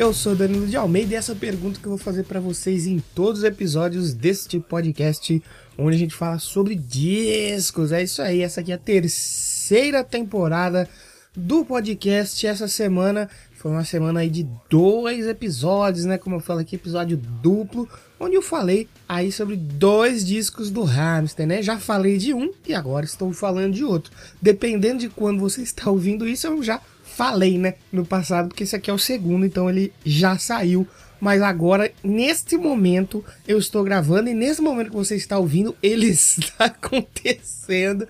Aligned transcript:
Eu 0.00 0.14
sou 0.14 0.34
Danilo 0.34 0.66
de 0.66 0.78
Almeida 0.78 1.12
e 1.12 1.14
essa 1.14 1.34
pergunta 1.34 1.78
que 1.78 1.84
eu 1.84 1.90
vou 1.90 1.98
fazer 1.98 2.24
pra 2.24 2.40
vocês 2.40 2.86
em 2.86 3.00
todos 3.14 3.40
os 3.40 3.44
episódios 3.44 4.14
deste 4.14 4.58
podcast, 4.58 5.42
onde 5.76 5.94
a 5.94 5.98
gente 5.98 6.14
fala 6.14 6.38
sobre 6.38 6.74
discos. 6.74 7.92
É 7.92 8.02
isso 8.02 8.22
aí, 8.22 8.40
essa 8.40 8.62
aqui 8.62 8.72
é 8.72 8.76
a 8.76 8.78
terceira 8.78 10.02
temporada 10.02 10.88
do 11.36 11.66
podcast. 11.66 12.46
Essa 12.46 12.66
semana 12.66 13.28
foi 13.52 13.70
uma 13.70 13.84
semana 13.84 14.20
aí 14.20 14.30
de 14.30 14.48
dois 14.70 15.26
episódios, 15.26 16.06
né? 16.06 16.16
Como 16.16 16.36
eu 16.36 16.40
falo 16.40 16.60
aqui, 16.60 16.76
episódio 16.76 17.18
duplo, 17.18 17.86
onde 18.18 18.36
eu 18.36 18.42
falei 18.42 18.88
aí 19.06 19.30
sobre 19.30 19.54
dois 19.54 20.24
discos 20.24 20.70
do 20.70 20.82
Hamster, 20.82 21.46
né? 21.46 21.62
Já 21.62 21.78
falei 21.78 22.16
de 22.16 22.32
um 22.32 22.50
e 22.66 22.72
agora 22.72 23.04
estou 23.04 23.34
falando 23.34 23.74
de 23.74 23.84
outro. 23.84 24.10
Dependendo 24.40 25.00
de 25.00 25.10
quando 25.10 25.40
você 25.40 25.60
está 25.60 25.90
ouvindo 25.90 26.26
isso, 26.26 26.46
eu 26.46 26.62
já 26.62 26.80
falei, 27.20 27.58
né? 27.58 27.74
No 27.92 28.06
passado, 28.06 28.48
porque 28.48 28.62
esse 28.62 28.74
aqui 28.74 28.90
é 28.90 28.94
o 28.94 28.98
segundo, 28.98 29.44
então 29.44 29.68
ele 29.68 29.92
já 30.06 30.38
saiu. 30.38 30.88
Mas 31.20 31.42
agora, 31.42 31.92
neste 32.02 32.56
momento, 32.56 33.22
eu 33.46 33.58
estou 33.58 33.84
gravando 33.84 34.30
e 34.30 34.34
nesse 34.34 34.62
momento 34.62 34.88
que 34.88 34.96
você 34.96 35.16
está 35.16 35.38
ouvindo, 35.38 35.76
ele 35.82 36.06
está 36.08 36.64
acontecendo. 36.64 38.08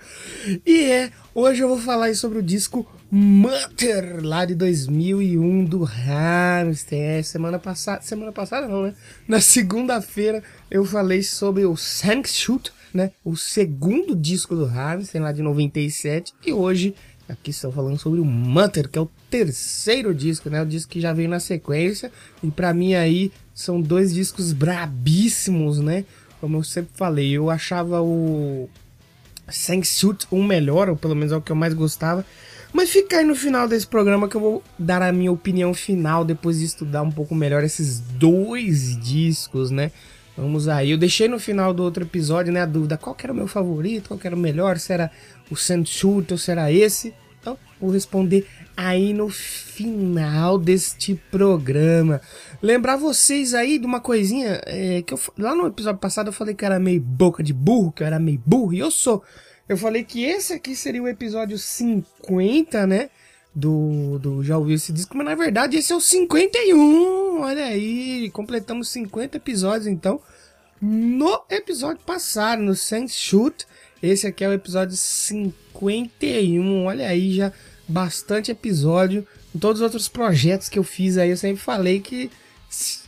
E 0.64 0.84
é, 0.84 1.10
hoje 1.34 1.60
eu 1.60 1.68
vou 1.68 1.78
falar 1.78 2.14
sobre 2.14 2.38
o 2.38 2.42
disco 2.42 2.86
Mother, 3.10 4.24
lá 4.24 4.44
de 4.44 4.54
2001 4.54 5.64
do 5.64 5.82
Hamster. 5.82 7.00
É, 7.00 7.22
semana 7.24 7.58
passada, 7.58 8.02
semana 8.02 8.30
passada 8.30 8.68
não, 8.68 8.84
né? 8.84 8.94
Na 9.26 9.40
segunda-feira 9.40 10.40
eu 10.70 10.84
falei 10.84 11.24
sobre 11.24 11.64
o 11.64 11.74
Shoot, 11.76 12.72
né? 12.94 13.10
O 13.24 13.36
segundo 13.36 14.14
disco 14.14 14.54
do 14.54 14.66
Hamster, 14.66 15.20
lá 15.20 15.32
de 15.32 15.42
97. 15.42 16.32
E 16.46 16.52
hoje 16.52 16.94
Aqui 17.30 17.50
estou 17.50 17.70
falando 17.70 17.96
sobre 17.96 18.18
o 18.18 18.24
Mother, 18.24 18.88
que 18.88 18.98
é 18.98 19.02
o 19.02 19.08
terceiro 19.30 20.12
disco, 20.12 20.50
né? 20.50 20.60
O 20.60 20.66
disco 20.66 20.90
que 20.90 21.00
já 21.00 21.12
veio 21.12 21.28
na 21.28 21.38
sequência. 21.38 22.10
E 22.42 22.50
pra 22.50 22.74
mim 22.74 22.94
aí 22.94 23.30
são 23.54 23.80
dois 23.80 24.12
discos 24.12 24.52
brabíssimos, 24.52 25.78
né? 25.78 26.04
Como 26.40 26.56
eu 26.56 26.64
sempre 26.64 26.90
falei, 26.94 27.30
eu 27.30 27.48
achava 27.48 28.00
o 28.00 28.68
Suit 29.84 30.26
um 30.32 30.42
melhor, 30.42 30.88
ou 30.88 30.96
pelo 30.96 31.14
menos 31.14 31.32
é 31.32 31.36
o 31.36 31.40
que 31.40 31.52
eu 31.52 31.56
mais 31.56 31.72
gostava. 31.72 32.24
Mas 32.72 32.90
fica 32.90 33.18
aí 33.18 33.24
no 33.24 33.34
final 33.34 33.68
desse 33.68 33.86
programa 33.86 34.28
que 34.28 34.36
eu 34.36 34.40
vou 34.40 34.62
dar 34.78 35.02
a 35.02 35.12
minha 35.12 35.30
opinião 35.30 35.72
final 35.72 36.24
depois 36.24 36.58
de 36.58 36.64
estudar 36.64 37.02
um 37.02 37.10
pouco 37.10 37.34
melhor 37.34 37.62
esses 37.62 38.00
dois 38.00 38.98
discos, 39.00 39.70
né? 39.70 39.92
Vamos 40.36 40.68
aí. 40.68 40.90
Eu 40.90 40.98
deixei 40.98 41.28
no 41.28 41.38
final 41.38 41.74
do 41.74 41.82
outro 41.82 42.04
episódio, 42.04 42.52
né, 42.52 42.62
a 42.62 42.66
dúvida 42.66 42.96
qual 42.96 43.14
que 43.14 43.26
era 43.26 43.32
o 43.32 43.36
meu 43.36 43.46
favorito, 43.46 44.08
qual 44.08 44.18
que 44.18 44.26
era 44.26 44.34
o 44.34 44.38
melhor, 44.38 44.78
se 44.78 44.92
era 44.92 45.10
o 45.50 45.56
Shoot 45.56 46.32
ou 46.32 46.38
se 46.38 46.50
era 46.50 46.72
esse. 46.72 47.14
Então, 47.40 47.58
vou 47.80 47.90
responder 47.90 48.46
aí 48.76 49.12
no 49.12 49.28
final 49.28 50.58
deste 50.58 51.14
programa. 51.30 52.20
Lembrar 52.62 52.96
vocês 52.96 53.54
aí 53.54 53.78
de 53.78 53.86
uma 53.86 54.00
coisinha 54.00 54.60
é, 54.66 55.02
que 55.02 55.12
eu, 55.12 55.20
lá 55.38 55.54
no 55.54 55.66
episódio 55.66 56.00
passado 56.00 56.28
eu 56.28 56.32
falei 56.32 56.54
que 56.54 56.64
era 56.64 56.78
meio 56.78 57.00
boca 57.00 57.42
de 57.42 57.52
burro, 57.52 57.92
que 57.92 58.02
eu 58.02 58.06
era 58.06 58.18
meio 58.18 58.40
burro, 58.44 58.72
e 58.72 58.78
eu 58.78 58.90
sou. 58.90 59.22
Eu 59.68 59.76
falei 59.76 60.02
que 60.02 60.24
esse 60.24 60.52
aqui 60.52 60.74
seria 60.74 61.02
o 61.02 61.08
episódio 61.08 61.58
50, 61.58 62.86
né? 62.86 63.10
Do, 63.54 64.18
do 64.18 64.44
Já 64.44 64.56
ouviu 64.56 64.76
esse 64.76 64.92
disco, 64.92 65.16
mas 65.16 65.26
na 65.26 65.34
verdade 65.34 65.76
esse 65.76 65.92
é 65.92 65.96
o 65.96 66.00
51. 66.00 67.40
Olha 67.40 67.64
aí, 67.64 68.30
completamos 68.30 68.88
50 68.90 69.36
episódios 69.36 69.86
então. 69.86 70.20
No 70.80 71.42
episódio 71.50 72.02
passado, 72.04 72.62
no 72.62 72.74
Sense 72.74 73.14
Shoot, 73.14 73.66
esse 74.02 74.26
aqui 74.26 74.42
é 74.44 74.48
o 74.48 74.52
episódio 74.52 74.96
51. 74.96 76.84
Olha 76.84 77.06
aí, 77.08 77.34
já 77.34 77.52
bastante 77.86 78.50
episódio. 78.50 79.26
Em 79.54 79.58
todos 79.58 79.80
os 79.80 79.84
outros 79.84 80.08
projetos 80.08 80.68
que 80.68 80.78
eu 80.78 80.84
fiz 80.84 81.18
aí, 81.18 81.30
eu 81.30 81.36
sempre 81.36 81.60
falei 81.60 82.00
que 82.00 82.30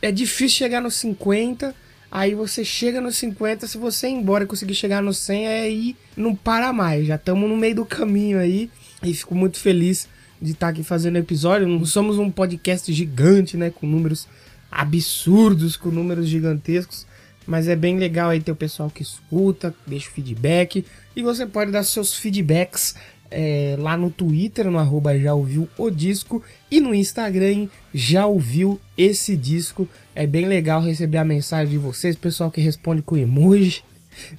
é 0.01 0.11
difícil 0.11 0.57
chegar 0.57 0.81
no 0.81 0.91
50. 0.91 1.73
Aí 2.11 2.35
você 2.35 2.63
chega 2.63 3.01
no 3.01 3.11
50, 3.11 3.65
se 3.65 3.77
você 3.77 4.07
ir 4.07 4.11
embora 4.11 4.43
e 4.43 4.47
conseguir 4.47 4.75
chegar 4.75 5.01
no 5.01 5.13
100, 5.13 5.47
aí 5.47 5.95
não 6.15 6.35
para 6.35 6.71
mais. 6.71 7.07
Já 7.07 7.15
estamos 7.15 7.49
no 7.49 7.57
meio 7.57 7.75
do 7.75 7.85
caminho 7.85 8.37
aí. 8.37 8.69
E 9.01 9.13
fico 9.13 9.33
muito 9.33 9.59
feliz 9.59 10.07
de 10.39 10.51
estar 10.51 10.67
aqui 10.67 10.83
fazendo 10.83 11.17
episódio. 11.17 11.67
Não 11.67 11.83
somos 11.85 12.19
um 12.19 12.29
podcast 12.29 12.91
gigante, 12.93 13.57
né? 13.57 13.71
Com 13.71 13.87
números 13.87 14.27
absurdos, 14.71 15.75
com 15.75 15.89
números 15.89 16.27
gigantescos. 16.27 17.07
Mas 17.45 17.67
é 17.67 17.75
bem 17.75 17.97
legal 17.97 18.29
aí 18.29 18.39
ter 18.39 18.51
o 18.51 18.55
pessoal 18.55 18.89
que 18.89 19.03
escuta, 19.03 19.73
deixa 19.85 20.09
feedback. 20.09 20.85
E 21.15 21.21
você 21.21 21.45
pode 21.45 21.71
dar 21.71 21.83
seus 21.83 22.15
feedbacks 22.15 22.95
é, 23.29 23.75
lá 23.79 23.97
no 23.97 24.11
Twitter, 24.11 24.69
no 24.69 24.77
arroba 24.77 25.17
já 25.17 25.33
ouviu 25.33 25.67
o 25.77 25.89
disco. 25.89 26.43
E 26.69 26.79
no 26.79 26.93
Instagram, 26.93 27.67
já 27.93 28.25
ouviu 28.25 28.79
esse 28.97 29.35
disco. 29.35 29.87
É 30.15 30.27
bem 30.27 30.45
legal 30.45 30.81
receber 30.81 31.17
a 31.17 31.25
mensagem 31.25 31.71
de 31.71 31.77
vocês, 31.77 32.15
pessoal 32.15 32.51
que 32.51 32.61
responde 32.61 33.01
com 33.01 33.17
emoji. 33.17 33.83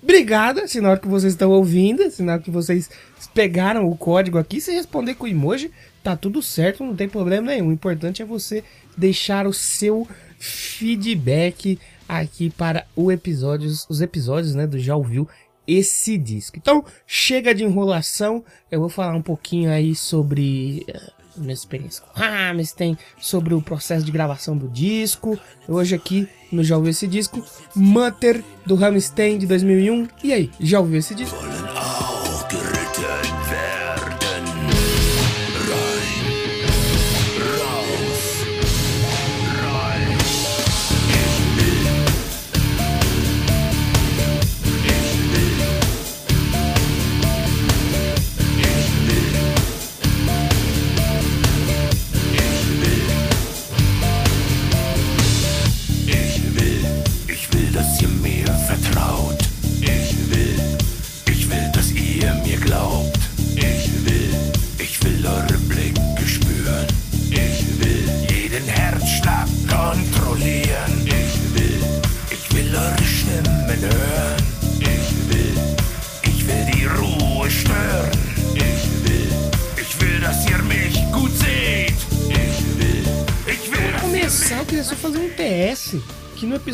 Obrigado, 0.03 0.67
sinal 0.69 0.97
que 0.97 1.09
vocês 1.09 1.33
estão 1.33 1.51
ouvindo, 1.51 2.09
sinal 2.11 2.39
que 2.39 2.51
vocês 2.51 2.89
pegaram 3.35 3.89
o 3.89 3.97
código 3.97 4.39
aqui. 4.39 4.61
Se 4.61 4.73
responder 4.73 5.15
com 5.15 5.27
emoji, 5.27 5.71
tá 6.03 6.17
tudo 6.17 6.41
certo, 6.41 6.85
não 6.85 6.95
tem 6.95 7.09
problema 7.09 7.49
nenhum. 7.49 7.69
O 7.69 7.73
importante 7.73 8.23
é 8.23 8.25
você 8.25 8.63
deixar 8.97 9.47
o 9.47 9.53
seu 9.53 10.07
feedback 10.39 11.79
aqui 12.09 12.51
para 12.51 12.87
o 12.95 13.11
episódio, 13.11 13.71
os 13.89 14.01
episódios, 14.01 14.55
né, 14.55 14.67
do 14.67 14.79
Já 14.79 14.97
Ouviu 14.97 15.29
esse 15.67 16.19
disco. 16.19 16.59
Então, 16.59 16.85
chega 17.07 17.55
de 17.55 17.65
enrolação, 17.65 18.45
eu 18.71 18.81
vou 18.81 18.89
falar 18.89 19.15
um 19.15 19.23
pouquinho 19.23 19.71
aí 19.71 19.95
sobre 19.95 20.85
uh, 20.89 21.41
minha 21.41 21.55
experiência 21.55 22.03
com 22.03 22.23
Hammerstein, 22.23 22.97
sobre 23.19 23.55
o 23.55 23.63
processo 23.63 24.05
de 24.05 24.13
gravação 24.13 24.57
do 24.57 24.69
disco. 24.69 25.39
Hoje 25.67 25.95
aqui 25.95 26.29
no 26.53 26.63
Já 26.63 26.77
Ouviu 26.77 26.91
esse 26.91 27.07
disco, 27.07 27.43
Mutter 27.75 28.43
do 28.67 28.75
Hammerstein 28.75 29.39
de 29.39 29.47
2001. 29.47 30.09
E 30.23 30.33
aí, 30.33 30.51
já 30.61 30.81
ouviu 30.81 30.99
esse 30.99 31.15
disco? 31.15 31.37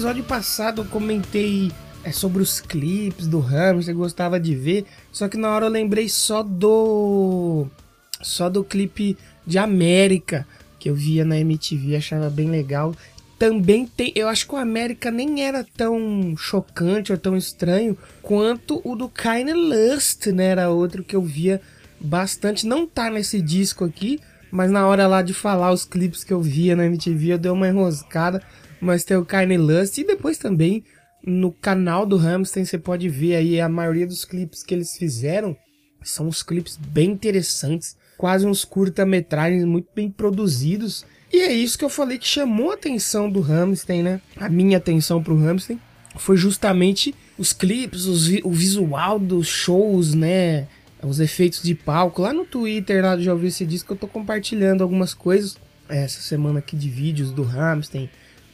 Episódio 0.01 0.25
passado 0.25 0.81
eu 0.81 0.87
comentei 0.87 1.71
é, 2.03 2.11
sobre 2.11 2.43
os 2.43 2.59
clipes 2.59 3.27
do 3.27 3.39
Hamster, 3.39 3.95
gostava 3.95 4.41
de 4.41 4.55
ver. 4.55 4.87
Só 5.13 5.29
que 5.29 5.37
na 5.37 5.51
hora 5.51 5.67
eu 5.67 5.71
lembrei 5.71 6.09
só 6.09 6.43
do. 6.43 7.67
Só 8.23 8.49
do 8.49 8.65
clipe 8.65 9.19
de 9.47 9.59
América 9.59 10.47
que 10.79 10.89
eu 10.89 10.95
via 10.95 11.23
na 11.23 11.39
MTV, 11.39 11.97
achava 11.97 12.31
bem 12.31 12.49
legal. 12.49 12.95
Também 13.39 13.87
tem. 13.87 14.11
Eu 14.17 14.29
acho 14.29 14.47
que 14.47 14.55
o 14.55 14.59
América 14.59 15.11
nem 15.11 15.45
era 15.45 15.67
tão 15.77 16.35
chocante 16.35 17.13
ou 17.13 17.19
tão 17.19 17.37
estranho 17.37 17.95
quanto 18.23 18.81
o 18.83 18.97
do 18.97 19.07
Kind 19.07 19.51
Lust, 19.55 20.29
né? 20.29 20.47
Era 20.47 20.71
outro 20.71 21.05
que 21.05 21.15
eu 21.15 21.21
via 21.21 21.61
bastante. 22.01 22.67
Não 22.67 22.87
tá 22.87 23.11
nesse 23.11 23.43
disco 23.43 23.85
aqui, 23.85 24.19
mas 24.51 24.71
na 24.71 24.87
hora 24.87 25.07
lá 25.07 25.21
de 25.21 25.35
falar 25.35 25.71
os 25.71 25.85
clipes 25.85 26.25
que 26.25 26.33
eu 26.33 26.41
via 26.41 26.75
na 26.75 26.87
MTV, 26.87 27.35
eu 27.35 27.39
dei 27.39 27.51
uma 27.51 27.69
enroscada. 27.69 28.43
Mas 28.81 29.05
tem 29.05 29.17
o 29.17 29.25
Carne 29.25 29.57
Lust 29.57 29.99
e 29.99 30.05
depois 30.05 30.39
também 30.39 30.85
no 31.25 31.53
canal 31.53 32.07
do 32.07 32.17
Hamilton 32.17 32.65
você 32.65 32.79
pode 32.79 33.09
ver 33.09 33.37
aí 33.37 33.61
a 33.61 33.69
maioria 33.69 34.07
dos 34.07 34.25
clipes 34.25 34.63
que 34.63 34.75
eles 34.75 34.97
fizeram 34.97 35.57
são 36.03 36.29
uns 36.29 36.43
clipes 36.43 36.77
bem 36.77 37.11
interessantes, 37.11 37.97
quase 38.17 38.47
uns 38.47 38.65
curta-metragens 38.65 39.65
muito 39.65 39.89
bem 39.95 40.11
produzidos. 40.11 41.05
E 41.33 41.41
é 41.41 41.53
isso 41.53 41.79
que 41.79 41.85
eu 41.85 41.91
falei 41.91 42.19
que 42.19 42.27
chamou 42.27 42.71
a 42.71 42.75
atenção 42.75 43.31
do 43.31 43.43
Hamilton, 43.43 44.03
né? 44.03 44.21
A 44.37 44.49
minha 44.49 44.79
atenção 44.79 45.23
pro 45.23 45.35
Hamilton 45.35 45.79
foi 46.17 46.37
justamente 46.37 47.15
os 47.39 47.53
clipes, 47.53 48.07
os, 48.07 48.29
o 48.43 48.51
visual 48.51 49.19
dos 49.19 49.47
shows, 49.47 50.15
né? 50.15 50.67
Os 51.03 51.21
efeitos 51.21 51.63
de 51.63 51.75
palco. 51.75 52.23
Lá 52.23 52.33
no 52.33 52.45
Twitter, 52.45 53.03
lá 53.03 53.15
do 53.15 53.23
Já 53.23 53.33
Ouviu 53.33 53.49
Esse 53.49 53.65
Disco, 53.65 53.93
eu 53.93 53.97
tô 53.97 54.09
compartilhando 54.09 54.83
algumas 54.83 55.15
coisas 55.15 55.57
essa 55.89 56.21
semana 56.21 56.59
aqui 56.59 56.77
de 56.77 56.89
vídeos 56.89 57.31
do 57.31 57.43
Hamilton. 57.43 58.09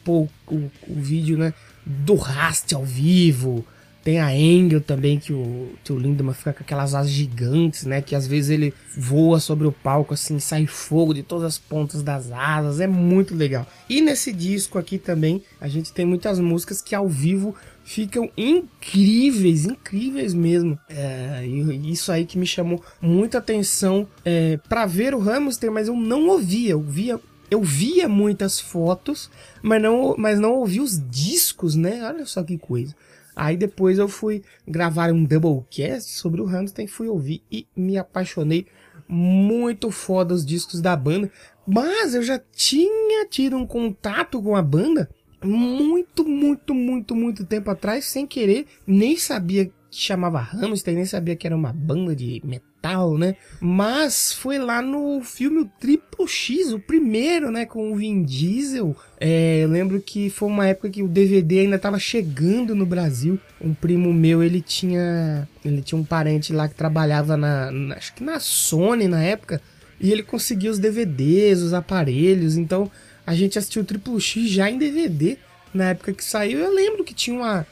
Pô, 0.07 0.27
o, 0.47 0.71
o 0.89 0.95
vídeo, 0.95 1.37
né? 1.37 1.53
Do 1.85 2.15
Rast 2.15 2.73
ao 2.73 2.85
vivo 2.85 3.63
tem 4.07 4.21
a 4.21 4.33
Engel 4.33 4.81
também, 4.81 5.19
que 5.19 5.33
o, 5.33 5.73
que 5.83 5.93
o 5.93 5.99
Lindemann 5.99 6.33
fica 6.33 6.53
com 6.53 6.63
aquelas 6.63 6.95
asas 6.95 7.11
gigantes, 7.11 7.85
né? 7.85 8.01
Que 8.01 8.15
às 8.15 8.25
vezes 8.25 8.51
ele 8.51 8.73
voa 8.97 9.41
sobre 9.41 9.67
o 9.67 9.73
palco, 9.73 10.15
assim, 10.15 10.39
sai 10.39 10.65
fogo 10.65 11.13
de 11.13 11.25
todas 11.25 11.45
as 11.45 11.59
pontas 11.59 12.05
das 12.05 12.31
asas. 12.31 12.79
É 12.79 12.87
muito 12.87 13.35
legal. 13.35 13.67
E 13.89 14.01
nesse 14.01 14.33
disco 14.33 14.79
aqui 14.79 14.97
também, 14.97 15.43
a 15.61 15.67
gente 15.67 15.93
tem 15.93 16.07
muitas 16.07 16.39
músicas 16.39 16.81
que 16.81 16.95
ao 16.95 17.09
vivo 17.09 17.53
ficam 17.83 18.31
incríveis, 18.37 19.65
incríveis 19.65 20.33
mesmo. 20.33 20.79
É, 20.89 21.45
isso 21.83 22.13
aí 22.13 22.25
que 22.25 22.39
me 22.39 22.47
chamou 22.47 22.81
muita 23.03 23.39
atenção 23.39 24.07
é, 24.25 24.57
para 24.69 24.87
ver 24.87 25.17
o 25.17 25.19
Hamster, 25.19 25.73
mas 25.73 25.89
eu 25.89 25.97
não 25.97 26.29
ouvia, 26.29 26.71
eu 26.71 26.81
via 26.81 27.19
eu 27.51 27.63
via 27.63 28.09
muitas 28.09 28.61
fotos, 28.61 29.31
mas 29.63 29.81
não, 29.81 30.15
mas 30.19 30.39
não 30.39 30.55
ouvi 30.55 30.81
os 30.81 31.01
discos, 31.09 31.75
né? 31.75 32.03
Olha 32.05 32.27
só 32.27 32.43
que 32.43 32.59
coisa. 32.59 32.95
Aí 33.35 33.57
depois 33.57 33.99
eu 33.99 34.09
fui 34.09 34.43
gravar 34.67 35.13
um 35.13 35.23
doublecast 35.23 36.11
sobre 36.11 36.41
o 36.41 36.49
Hamilton, 36.49 36.87
fui 36.87 37.07
ouvir 37.09 37.43
e 37.53 37.67
me 37.77 37.99
apaixonei 37.99 38.67
muito 39.09 39.91
foda 39.91 40.35
os 40.35 40.45
discos 40.45 40.81
da 40.81 40.97
banda. 40.97 41.31
Mas 41.67 42.15
eu 42.15 42.23
já 42.23 42.41
tinha 42.53 43.27
tido 43.27 43.57
um 43.57 43.67
contato 43.67 44.43
com 44.43 44.57
a 44.57 44.63
banda 44.63 45.11
muito, 45.45 46.25
muito, 46.25 46.75
muito, 46.75 47.15
muito 47.15 47.45
tempo 47.45 47.71
atrás, 47.71 48.07
sem 48.07 48.27
querer, 48.27 48.67
nem 48.87 49.17
sabia 49.17 49.67
que 49.67 49.73
chamava 49.91 50.39
Hamster, 50.41 50.95
nem 50.95 51.05
sabia 51.05 51.37
que 51.37 51.47
era 51.47 51.57
uma 51.57 51.73
banda 51.73 52.17
de 52.17 52.41
metal 52.45 52.76
tal, 52.87 53.19
né? 53.19 53.35
Mas 53.61 54.33
foi 54.33 54.59
lá 54.59 54.81
no 54.81 55.21
filme 55.21 55.63
o 55.63 55.71
Triple 55.81 56.29
X, 56.29 56.73
o 56.73 56.79
primeiro, 56.79 57.51
né? 57.51 57.67
Com 57.67 57.93
o 57.93 57.97
Vin 57.97 58.23
Diesel. 58.23 58.97
É, 59.19 59.65
eu 59.65 59.69
lembro 59.69 60.01
que 60.01 60.31
foi 60.31 60.49
uma 60.49 60.69
época 60.69 60.91
que 60.91 61.03
o 61.03 61.09
DVD 61.09 61.61
ainda 61.61 61.77
estava 61.77 61.99
chegando 61.99 62.75
no 62.75 62.87
Brasil. 62.87 63.41
Um 63.61 63.75
primo 63.75 64.13
meu, 64.13 64.43
ele 64.43 64.61
tinha. 64.61 65.49
Ele 65.65 65.83
tinha 65.83 65.99
um 65.99 66.05
parente 66.05 66.53
lá 66.53 66.69
que 66.69 66.75
trabalhava 66.75 67.37
na. 67.37 67.71
na 67.73 67.97
acho 67.97 68.15
que 68.15 68.23
na 68.23 68.39
Sony 68.39 69.09
na 69.09 69.23
época. 69.23 69.61
E 69.99 70.13
ele 70.13 70.23
conseguia 70.23 70.71
os 70.71 70.79
DVDs, 70.79 71.63
os 71.63 71.75
aparelhos. 71.75 72.57
Então 72.57 72.91
a 73.27 73.35
gente 73.35 73.59
assistiu 73.59 73.83
o 73.83 73.85
Triple 73.85 74.21
X 74.21 74.49
já 74.49 74.71
em 74.71 74.79
DVD 74.79 75.39
na 75.75 75.91
época 75.91 76.13
que 76.13 76.23
saiu. 76.23 76.61
Eu 76.61 76.73
lembro 76.73 77.03
que 77.03 77.15
tinha 77.15 77.37
uma, 77.37 77.67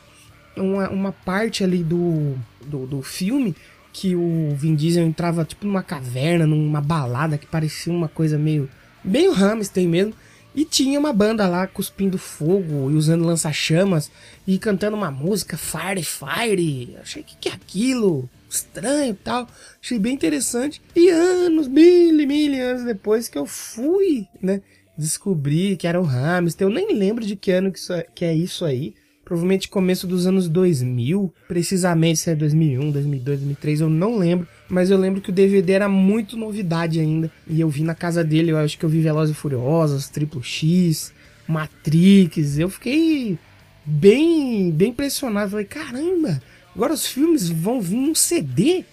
uma, 0.56 0.88
uma 0.88 1.12
parte 1.12 1.62
ali 1.62 1.84
do, 1.84 2.34
do, 2.66 2.86
do 2.86 3.02
filme 3.02 3.54
que 3.94 4.16
o 4.16 4.52
Vin 4.56 4.74
Diesel 4.74 5.06
entrava 5.06 5.44
tipo 5.44 5.64
numa 5.64 5.82
caverna, 5.82 6.44
numa 6.44 6.80
balada 6.80 7.38
que 7.38 7.46
parecia 7.46 7.92
uma 7.92 8.08
coisa 8.08 8.36
meio. 8.36 8.68
bem 9.04 9.28
o 9.28 9.32
Hamster 9.32 9.88
mesmo. 9.88 10.12
E 10.52 10.64
tinha 10.64 11.00
uma 11.00 11.12
banda 11.12 11.48
lá 11.48 11.66
cuspindo 11.66 12.16
fogo 12.16 12.90
e 12.90 12.94
usando 12.94 13.24
lança-chamas 13.24 14.10
e 14.46 14.56
cantando 14.58 14.96
uma 14.96 15.10
música 15.10 15.56
Fire 15.56 16.04
Fire. 16.04 16.96
Achei 17.00 17.22
que 17.22 17.36
que 17.36 17.48
é 17.48 17.52
aquilo? 17.52 18.28
Estranho 18.48 19.12
e 19.12 19.14
tal. 19.14 19.48
Achei 19.82 19.98
bem 19.98 20.14
interessante. 20.14 20.82
E 20.94 21.08
anos, 21.08 21.66
mil 21.66 22.20
e 22.20 22.26
mil 22.26 22.64
anos 22.64 22.84
depois 22.84 23.28
que 23.28 23.38
eu 23.38 23.46
fui, 23.46 24.26
né? 24.40 24.60
Descobrir 24.98 25.76
que 25.76 25.88
era 25.88 26.00
o 26.00 26.04
Hamster. 26.04 26.66
Eu 26.66 26.72
nem 26.72 26.96
lembro 26.96 27.24
de 27.24 27.34
que 27.34 27.50
ano 27.50 27.72
que, 27.72 27.78
isso 27.78 27.92
é, 27.92 28.06
que 28.14 28.24
é 28.24 28.34
isso 28.34 28.64
aí 28.64 28.94
provavelmente 29.24 29.68
começo 29.68 30.06
dos 30.06 30.26
anos 30.26 30.48
2000, 30.48 31.32
precisamente 31.48 32.18
se 32.18 32.30
é 32.30 32.34
2001, 32.34 32.90
2002, 32.90 33.38
2003, 33.38 33.80
eu 33.80 33.88
não 33.88 34.18
lembro, 34.18 34.46
mas 34.68 34.90
eu 34.90 34.98
lembro 34.98 35.20
que 35.20 35.30
o 35.30 35.32
DVD 35.32 35.72
era 35.72 35.88
muito 35.88 36.36
novidade 36.36 37.00
ainda, 37.00 37.30
e 37.48 37.60
eu 37.60 37.68
vi 37.68 37.82
na 37.82 37.94
casa 37.94 38.22
dele, 38.22 38.52
eu 38.52 38.58
acho 38.58 38.78
que 38.78 38.84
eu 38.84 38.88
vi 38.88 39.00
Velozes 39.00 39.34
e 39.34 39.38
Furiosos, 39.38 40.08
Triple 40.08 40.42
X, 40.42 41.12
Matrix, 41.48 42.58
eu 42.58 42.68
fiquei 42.68 43.38
bem, 43.84 44.70
bem 44.70 44.90
impressionado, 44.90 45.50
falei, 45.50 45.66
caramba, 45.66 46.42
agora 46.74 46.92
os 46.92 47.06
filmes 47.06 47.48
vão 47.48 47.80
vir 47.80 47.96
num 47.96 48.14
CD, 48.14 48.84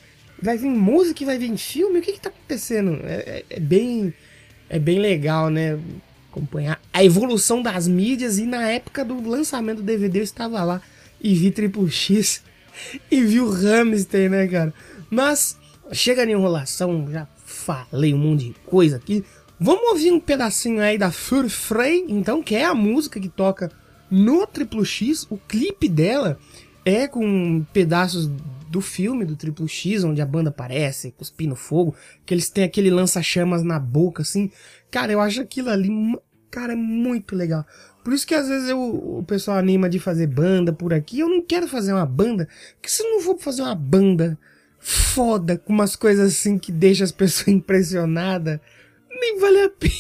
vai 0.42 0.58
vir 0.58 0.70
música 0.70 1.26
vai 1.26 1.38
vir 1.38 1.56
filme, 1.58 2.00
o 2.00 2.02
que 2.02 2.14
que 2.14 2.22
tá 2.22 2.30
acontecendo? 2.30 3.00
É, 3.04 3.14
é, 3.14 3.46
é 3.50 3.60
bem, 3.60 4.14
é 4.70 4.80
bem 4.80 5.00
legal, 5.00 5.50
né? 5.50 5.78
Acompanhar 6.32 6.82
a 6.94 7.04
evolução 7.04 7.62
das 7.62 7.88
mídias 7.88 8.40
e 8.40 8.46
na 8.46 8.70
época 8.70 9.04
do 9.04 9.28
lançamento 9.28 9.78
do 9.78 9.84
DVD 9.84 10.20
eu 10.20 10.24
estava 10.24 10.64
lá 10.64 10.82
e 11.20 11.36
vi 11.36 11.52
Triple 11.52 11.92
X 11.92 12.42
e 13.12 13.22
vi 13.22 13.42
o 13.42 13.50
Hamster, 13.50 14.30
né, 14.30 14.48
cara? 14.48 14.74
Mas 15.10 15.58
chega 15.92 16.26
de 16.26 16.32
enrolação, 16.32 17.08
já 17.12 17.28
falei 17.46 18.14
um 18.14 18.18
monte 18.18 18.46
de 18.46 18.56
coisa 18.66 18.96
aqui. 18.96 19.24
Vamos 19.60 19.90
ouvir 19.90 20.12
um 20.12 20.20
pedacinho 20.20 20.82
aí 20.82 20.98
da 20.98 21.12
Fur 21.12 21.48
Frey, 21.48 22.06
então, 22.08 22.42
que 22.42 22.56
é 22.56 22.66
a 22.66 22.74
música 22.74 23.20
que 23.20 23.30
toca 23.30 23.72
no 24.10 24.48
Triple 24.48 24.86
X. 24.86 25.28
O 25.30 25.38
clipe 25.38 25.88
dela 25.88 26.40
é 26.84 27.08
com 27.08 27.64
pedaços 27.72 28.32
do 28.72 28.80
filme 28.80 29.26
do 29.26 29.36
Triple 29.36 29.68
X, 29.68 30.06
onde 30.06 30.22
a 30.22 30.26
banda 30.26 30.50
aparece, 30.50 31.12
cuspindo 31.12 31.58
fogo, 31.58 31.94
que 32.26 32.34
eles 32.34 32.50
têm 32.50 32.64
aquele 32.64 32.90
lança-chamas 32.90 33.64
na 33.64 33.78
boca, 33.78 34.22
assim. 34.22 34.50
Cara, 34.90 35.12
eu 35.12 35.20
acho 35.20 35.42
aquilo 35.42 35.70
ali, 35.70 35.90
cara, 36.50 36.72
é 36.72 36.76
muito 36.76 37.36
legal. 37.36 37.66
Por 38.02 38.14
isso 38.14 38.26
que 38.26 38.34
às 38.34 38.48
vezes 38.48 38.70
eu, 38.70 38.80
o 38.80 39.24
pessoal 39.28 39.58
anima 39.58 39.90
de 39.90 40.00
fazer 40.00 40.26
banda 40.26 40.72
por 40.72 40.94
aqui. 40.94 41.20
Eu 41.20 41.30
não 41.30 41.42
quero 41.42 41.68
fazer 41.68 41.92
uma 41.92 42.06
banda, 42.06 42.48
porque 42.76 42.90
se 42.90 43.04
eu 43.04 43.12
não 43.12 43.20
for 43.20 43.38
fazer 43.38 43.62
uma 43.62 43.76
banda 43.76 44.40
foda, 44.80 45.58
com 45.58 45.74
umas 45.74 45.96
coisas 45.96 46.34
assim 46.34 46.58
que 46.58 46.72
deixa 46.72 47.04
as 47.04 47.12
pessoas 47.12 47.50
impressionadas, 47.54 48.58
nem 49.10 49.38
vale 49.38 49.64
a 49.64 49.70
pena. 49.70 49.94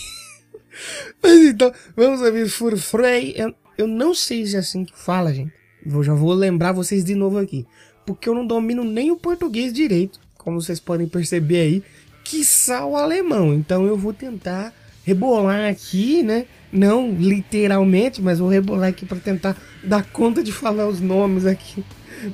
Mas 1.22 1.42
então, 1.42 1.74
vamos 1.96 2.22
ouvir 2.22 2.50
Furfrey. 2.50 3.34
Eu, 3.36 3.54
eu 3.78 3.88
não 3.88 4.16
sei 4.16 4.46
se 4.46 4.56
é 4.56 4.60
assim 4.60 4.86
que 4.86 4.98
fala, 4.98 5.34
gente. 5.34 5.54
Eu 5.86 6.02
já 6.04 6.14
vou 6.14 6.34
lembrar 6.34 6.72
vocês 6.72 7.04
de 7.04 7.16
novo 7.16 7.38
aqui. 7.38 7.68
Porque 8.06 8.28
eu 8.28 8.36
não 8.36 8.46
domino 8.46 8.84
nem 8.84 9.12
o 9.12 9.16
português 9.16 9.72
direito, 9.72 10.20
como 10.38 10.62
vocês 10.62 10.80
podem 10.80 11.08
perceber 11.08 11.62
aí, 11.62 11.84
que 12.24 12.44
o 12.84 12.96
alemão. 12.96 13.54
Então 13.54 13.86
eu 13.86 13.98
vou 13.98 14.14
tentar 14.14 14.74
rebolar 15.04 15.70
aqui, 15.70 16.24
né? 16.24 16.46
Não 16.72 17.12
literalmente, 17.12 18.22
mas 18.22 18.40
vou 18.40 18.50
rebolar 18.50 18.90
aqui 18.90 19.06
para 19.06 19.18
tentar 19.18 19.58
dar 19.84 20.04
conta 20.06 20.42
de 20.44 20.52
falar 20.52 20.88
os 20.88 21.02
nomes 21.02 21.46
aqui 21.46 21.84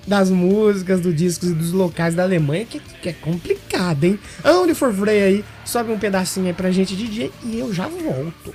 das 0.05 0.29
músicas, 0.29 1.00
dos 1.00 1.15
discos 1.15 1.50
e 1.50 1.53
dos 1.53 1.71
locais 1.71 2.13
da 2.13 2.24
Alemanha, 2.24 2.65
que, 2.65 2.79
que 2.79 3.09
é 3.09 3.13
complicado, 3.13 4.03
hein? 4.03 4.19
Onde 4.43 4.74
for 4.74 4.93
Frey 4.93 5.24
aí, 5.24 5.45
sobe 5.65 5.91
um 5.91 6.00
pedacinho 6.00 6.47
aí 6.47 6.53
pra 6.53 6.71
gente, 6.71 6.95
DJ, 6.95 7.31
e 7.43 7.59
eu 7.59 7.74
já 7.74 7.88
volto. 7.88 8.53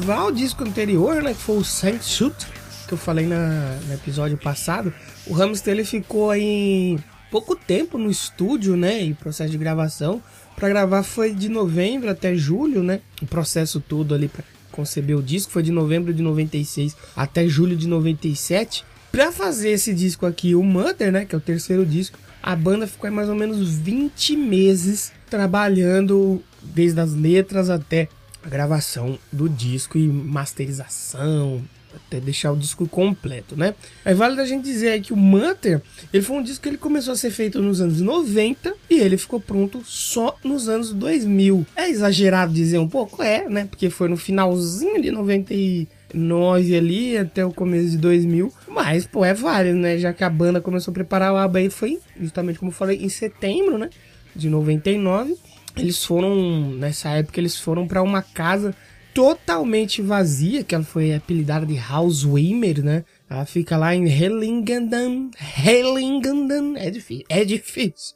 Gravar 0.00 0.24
o 0.24 0.32
disco 0.32 0.64
anterior, 0.64 1.22
né, 1.22 1.34
que 1.34 1.40
foi 1.40 1.58
o 1.58 1.64
Saint 1.64 2.02
Shoot, 2.02 2.46
que 2.88 2.94
eu 2.94 2.98
falei 2.98 3.26
na, 3.26 3.78
no 3.86 3.92
episódio 3.92 4.36
passado, 4.38 4.92
o 5.26 5.34
Hamster 5.34 5.74
ele 5.74 5.84
ficou 5.84 6.30
aí 6.30 6.98
pouco 7.30 7.54
tempo 7.54 7.98
no 7.98 8.10
estúdio, 8.10 8.76
né, 8.76 9.02
em 9.02 9.12
processo 9.12 9.50
de 9.50 9.58
gravação. 9.58 10.22
Para 10.56 10.70
gravar 10.70 11.02
foi 11.02 11.34
de 11.34 11.48
novembro 11.48 12.10
até 12.10 12.34
julho, 12.34 12.82
né? 12.82 13.00
O 13.22 13.26
processo 13.26 13.80
todo 13.80 14.14
ali 14.14 14.28
para 14.28 14.44
conceber 14.72 15.16
o 15.16 15.22
disco 15.22 15.52
foi 15.52 15.62
de 15.62 15.70
novembro 15.70 16.12
de 16.12 16.22
96 16.22 16.96
até 17.14 17.46
julho 17.46 17.76
de 17.76 17.86
97. 17.86 18.84
Para 19.12 19.30
fazer 19.30 19.70
esse 19.70 19.94
disco 19.94 20.26
aqui, 20.26 20.54
o 20.54 20.62
Mother, 20.62 21.12
né, 21.12 21.24
que 21.24 21.34
é 21.34 21.38
o 21.38 21.40
terceiro 21.40 21.84
disco, 21.84 22.18
a 22.42 22.56
banda 22.56 22.86
ficou 22.86 23.08
aí 23.08 23.14
mais 23.14 23.28
ou 23.28 23.34
menos 23.34 23.68
20 23.68 24.36
meses 24.36 25.12
trabalhando 25.28 26.42
desde 26.62 27.00
as 27.00 27.14
letras 27.14 27.70
até 27.70 28.08
a 28.42 28.48
gravação 28.48 29.18
do 29.32 29.48
disco 29.48 29.98
e 29.98 30.06
masterização, 30.06 31.62
até 31.94 32.20
deixar 32.20 32.52
o 32.52 32.56
disco 32.56 32.88
completo, 32.88 33.56
né? 33.56 33.74
É 34.04 34.14
válido 34.14 34.40
a 34.40 34.44
gente 34.44 34.64
dizer 34.64 35.00
que 35.00 35.12
o 35.12 35.16
Manter, 35.16 35.82
ele 36.12 36.22
foi 36.22 36.36
um 36.36 36.42
disco 36.42 36.62
que 36.62 36.68
ele 36.68 36.76
começou 36.76 37.12
a 37.12 37.16
ser 37.16 37.30
feito 37.30 37.60
nos 37.60 37.80
anos 37.80 38.00
90 38.00 38.74
e 38.88 39.00
ele 39.00 39.16
ficou 39.16 39.40
pronto 39.40 39.82
só 39.84 40.36
nos 40.44 40.68
anos 40.68 40.92
2000. 40.92 41.66
É 41.74 41.88
exagerado 41.88 42.52
dizer 42.52 42.78
um 42.78 42.88
pouco? 42.88 43.22
É, 43.22 43.48
né? 43.48 43.66
Porque 43.68 43.90
foi 43.90 44.08
no 44.08 44.16
finalzinho 44.16 45.02
de 45.02 45.10
99 45.10 46.76
ali 46.76 47.16
até 47.16 47.44
o 47.44 47.52
começo 47.52 47.90
de 47.90 47.98
2000, 47.98 48.52
mas 48.68 49.06
pô, 49.06 49.24
é 49.24 49.34
válido, 49.34 49.78
né? 49.78 49.98
Já 49.98 50.12
que 50.12 50.24
a 50.24 50.30
banda 50.30 50.60
começou 50.60 50.92
a 50.92 50.94
preparar 50.94 51.32
o 51.32 51.36
álbum 51.36 51.58
aí 51.58 51.70
foi 51.70 51.98
justamente 52.20 52.58
como 52.58 52.70
eu 52.70 52.74
falei 52.74 52.98
em 52.98 53.08
setembro, 53.08 53.78
né, 53.78 53.90
de 54.34 54.48
99. 54.48 55.36
Eles 55.80 56.04
foram 56.04 56.70
nessa 56.72 57.10
época 57.10 57.40
eles 57.40 57.56
foram 57.56 57.86
para 57.86 58.02
uma 58.02 58.22
casa 58.22 58.74
totalmente 59.14 60.00
vazia, 60.00 60.62
que 60.62 60.74
ela 60.74 60.84
foi 60.84 61.14
apelidada 61.14 61.66
de 61.66 61.76
House 61.76 62.24
Weimer, 62.24 62.82
né? 62.82 63.04
Ela 63.28 63.44
fica 63.44 63.76
lá 63.76 63.94
em 63.94 64.08
Hellingenden. 64.08 65.30
Hellingenden. 65.64 66.74
É 66.76 66.90
difícil. 66.90 67.24
É 67.28 67.44
difícil. 67.44 68.14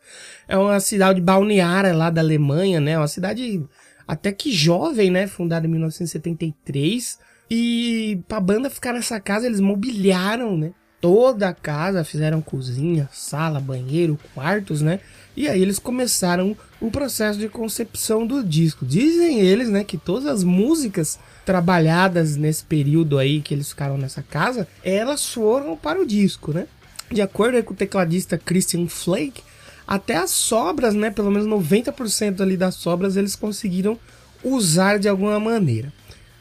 É 0.49 0.56
uma 0.56 0.80
cidade 0.80 1.21
balneária 1.21 1.94
lá 1.94 2.11
da 2.11 2.21
Alemanha, 2.21 2.80
né? 2.80 2.97
Uma 2.97 3.09
cidade 3.09 3.62
até 4.06 4.33
que 4.33 4.52
jovem, 4.52 5.11
né? 5.11 5.26
Fundada 5.26 5.66
em 5.66 5.71
1973. 5.71 7.18
E 7.50 8.21
pra 8.28 8.40
banda 8.40 8.71
ficar 8.71 8.92
nessa 8.92 9.21
casa, 9.21 9.47
eles 9.47 9.61
mobiliaram, 9.61 10.56
né? 10.56 10.73
Toda 11.00 11.50
a 11.50 11.54
casa, 11.54 12.02
fizeram 12.02 12.40
cozinha, 12.40 13.09
sala, 13.12 13.61
banheiro, 13.61 14.18
quartos, 14.35 14.80
né? 14.80 15.00
E 15.37 15.49
aí 15.49 15.61
eles 15.61 15.78
começaram 15.78 16.56
o 16.87 16.91
processo 16.91 17.38
de 17.38 17.49
concepção 17.49 18.26
do 18.26 18.45
disco. 18.45 18.85
Dizem 18.85 19.41
eles, 19.41 19.71
né, 19.71 19.83
que 19.83 19.97
todas 19.97 20.26
as 20.26 20.45
músicas 20.45 21.19
trabalhadas 21.43 22.37
nesse 22.37 22.62
período 22.62 23.19
aí 23.19 23.41
que 23.41 23.55
eles 23.55 23.71
ficaram 23.71 23.97
nessa 23.97 24.23
casa, 24.23 24.69
elas 24.83 25.26
foram 25.33 25.76
para 25.76 26.00
o 26.00 26.07
disco, 26.07 26.53
né? 26.53 26.67
De 27.11 27.23
acordo 27.23 27.62
com 27.62 27.73
o 27.73 27.76
tecladista 27.76 28.37
Christian 28.37 28.87
Flake, 28.87 29.43
até 29.87 30.17
as 30.17 30.31
sobras, 30.31 30.95
né, 30.95 31.11
pelo 31.11 31.31
menos 31.31 31.47
90% 31.47 32.43
ali 32.43 32.57
das 32.57 32.75
sobras 32.75 33.17
eles 33.17 33.35
conseguiram 33.35 33.99
usar 34.43 34.99
de 34.99 35.09
alguma 35.09 35.41
maneira. 35.41 35.91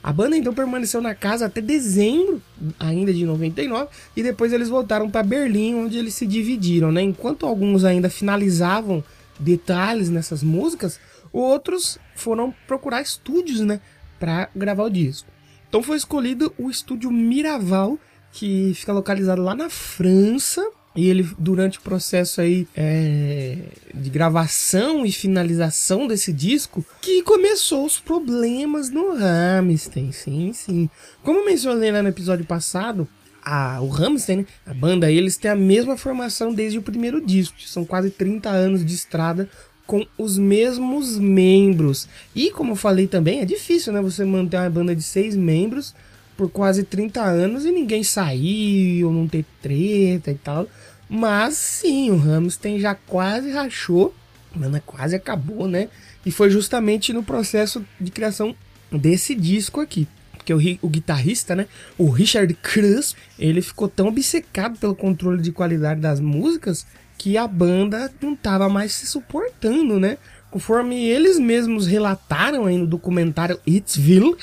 A 0.03 0.11
banda 0.11 0.35
então 0.35 0.53
permaneceu 0.53 1.01
na 1.01 1.15
casa 1.15 1.45
até 1.45 1.61
dezembro 1.61 2.41
ainda 2.77 3.13
de 3.13 3.25
99 3.25 3.87
e 4.17 4.21
depois 4.21 4.51
eles 4.51 4.67
voltaram 4.67 5.09
para 5.09 5.23
Berlim, 5.23 5.75
onde 5.75 5.97
eles 5.97 6.13
se 6.13 6.27
dividiram, 6.27 6.91
né? 6.91 7.01
Enquanto 7.01 7.45
alguns 7.45 7.85
ainda 7.85 8.09
finalizavam 8.09 9.01
detalhes 9.39 10.09
nessas 10.09 10.43
músicas, 10.43 10.99
outros 11.31 11.97
foram 12.15 12.53
procurar 12.67 13.01
estúdios, 13.01 13.61
né, 13.61 13.81
para 14.19 14.49
gravar 14.55 14.83
o 14.83 14.89
disco. 14.89 15.27
Então 15.67 15.81
foi 15.81 15.97
escolhido 15.97 16.53
o 16.57 16.69
estúdio 16.69 17.11
Miraval, 17.11 17.97
que 18.31 18.73
fica 18.75 18.93
localizado 18.93 19.41
lá 19.41 19.55
na 19.55 19.69
França, 19.69 20.63
e 20.95 21.09
ele, 21.09 21.27
durante 21.39 21.79
o 21.79 21.81
processo 21.81 22.39
aí 22.39 22.67
é, 22.75 23.57
de 23.93 24.09
gravação 24.11 25.03
e 25.03 25.11
finalização 25.11 26.05
desse 26.05 26.31
disco, 26.31 26.85
que 27.01 27.23
começou 27.23 27.83
os 27.85 27.99
problemas 27.99 28.91
no 28.91 29.15
Rammstein, 29.15 30.11
sim, 30.11 30.53
sim. 30.53 30.87
Como 31.23 31.43
mencionei 31.43 31.91
lá 31.91 32.03
no 32.03 32.09
episódio 32.09 32.45
passado, 32.45 33.07
a, 33.43 33.81
o 33.81 33.87
Rammstein, 33.87 34.37
né, 34.37 34.45
a 34.65 34.73
banda, 34.73 35.11
eles 35.11 35.37
têm 35.37 35.51
a 35.51 35.55
mesma 35.55 35.97
formação 35.97 36.53
desde 36.53 36.77
o 36.77 36.81
primeiro 36.81 37.23
disco. 37.23 37.55
São 37.65 37.83
quase 37.83 38.09
30 38.09 38.49
anos 38.49 38.85
de 38.85 38.93
estrada 38.93 39.49
com 39.85 40.05
os 40.17 40.37
mesmos 40.37 41.17
membros. 41.19 42.07
E 42.33 42.51
como 42.51 42.71
eu 42.71 42.75
falei 42.75 43.07
também, 43.07 43.41
é 43.41 43.45
difícil, 43.45 43.91
né? 43.91 44.01
Você 44.01 44.23
manter 44.23 44.57
uma 44.57 44.69
banda 44.69 44.95
de 44.95 45.03
seis 45.03 45.35
membros 45.35 45.93
por 46.37 46.49
quase 46.49 46.83
30 46.83 47.21
anos 47.21 47.65
e 47.65 47.71
ninguém 47.71 48.03
sair 48.03 49.03
ou 49.03 49.11
não 49.11 49.27
ter 49.27 49.45
treta 49.61 50.31
e 50.31 50.35
tal. 50.35 50.67
Mas 51.09 51.55
sim, 51.55 52.09
o 52.11 52.15
Hamilton 52.15 52.79
já 52.79 52.95
quase 52.95 53.51
rachou, 53.51 54.13
mano, 54.55 54.81
quase 54.85 55.15
acabou, 55.15 55.67
né? 55.67 55.89
E 56.25 56.31
foi 56.31 56.49
justamente 56.49 57.11
no 57.11 57.23
processo 57.23 57.85
de 57.99 58.09
criação 58.09 58.55
desse 58.91 59.35
disco 59.35 59.81
aqui. 59.81 60.07
Porque 60.43 60.53
o, 60.53 60.85
o 60.85 60.89
guitarrista, 60.89 61.55
né? 61.55 61.67
O 61.97 62.09
Richard 62.09 62.53
Cruz, 62.55 63.15
ele 63.39 63.61
ficou 63.61 63.87
tão 63.87 64.07
obcecado 64.07 64.77
pelo 64.77 64.93
controle 64.93 65.41
de 65.41 65.51
qualidade 65.51 66.01
das 66.01 66.19
músicas 66.19 66.85
que 67.17 67.37
a 67.37 67.47
banda 67.47 68.11
não 68.21 68.35
tava 68.35 68.67
mais 68.67 68.93
se 68.93 69.07
suportando, 69.07 69.99
né? 69.99 70.17
Conforme 70.51 71.07
eles 71.07 71.39
mesmos 71.39 71.87
relataram 71.87 72.65
aí 72.65 72.77
no 72.77 72.85
documentário 72.85 73.59
It'sville, 73.65 74.35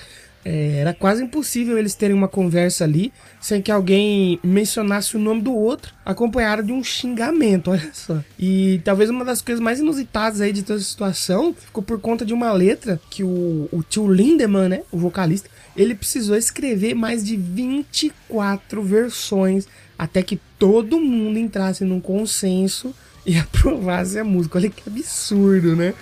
é, 0.44 0.78
era 0.78 0.94
quase 0.94 1.22
impossível 1.22 1.76
eles 1.76 1.94
terem 1.94 2.16
uma 2.16 2.28
conversa 2.28 2.84
ali 2.84 3.12
sem 3.40 3.60
que 3.60 3.70
alguém 3.70 4.40
mencionasse 4.42 5.16
o 5.16 5.20
nome 5.20 5.42
do 5.42 5.54
outro, 5.54 5.92
acompanhado 6.04 6.62
de 6.62 6.72
um 6.72 6.82
xingamento, 6.82 7.70
olha 7.72 7.90
só. 7.92 8.18
E 8.38 8.80
talvez 8.84 9.10
uma 9.10 9.24
das 9.24 9.42
coisas 9.42 9.62
mais 9.62 9.80
inusitadas 9.80 10.40
aí 10.40 10.52
de 10.52 10.62
toda 10.62 10.78
essa 10.78 10.88
situação 10.88 11.54
ficou 11.54 11.82
por 11.82 12.00
conta 12.00 12.24
de 12.24 12.32
uma 12.32 12.52
letra 12.52 12.98
que 13.10 13.22
o, 13.22 13.68
o 13.70 13.82
tio 13.82 14.10
Lindemann, 14.10 14.68
né, 14.68 14.82
o 14.90 14.98
vocalista, 14.98 15.50
ele 15.76 15.94
precisou 15.94 16.36
escrever 16.36 16.94
mais 16.94 17.24
de 17.24 17.36
24 17.36 18.82
versões 18.82 19.66
até 19.98 20.22
que 20.22 20.40
todo 20.58 21.00
mundo 21.00 21.38
entrasse 21.38 21.84
num 21.84 22.00
consenso 22.00 22.94
e 23.24 23.36
aprovasse 23.38 24.18
a 24.18 24.24
música. 24.24 24.58
Olha 24.58 24.70
que 24.70 24.82
absurdo, 24.88 25.76
né? 25.76 25.94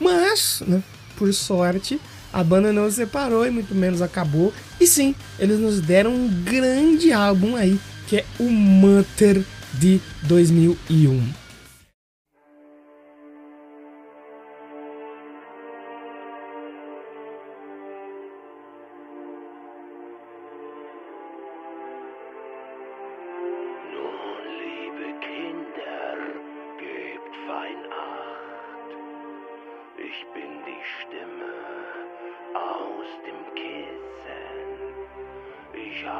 Mas, 0.00 0.62
né, 0.66 0.82
por 1.16 1.32
sorte, 1.32 2.00
a 2.32 2.42
banda 2.42 2.72
não 2.72 2.90
se 2.90 2.96
separou 2.96 3.46
e 3.46 3.50
muito 3.50 3.74
menos 3.74 4.02
acabou. 4.02 4.52
E 4.80 4.86
sim, 4.86 5.14
eles 5.38 5.58
nos 5.60 5.80
deram 5.80 6.12
um 6.12 6.28
grande 6.42 7.12
álbum 7.12 7.54
aí, 7.54 7.78
que 8.08 8.16
é 8.16 8.24
o 8.38 8.50
Mutter 8.50 9.44
de 9.74 10.00
2001. 10.22 11.43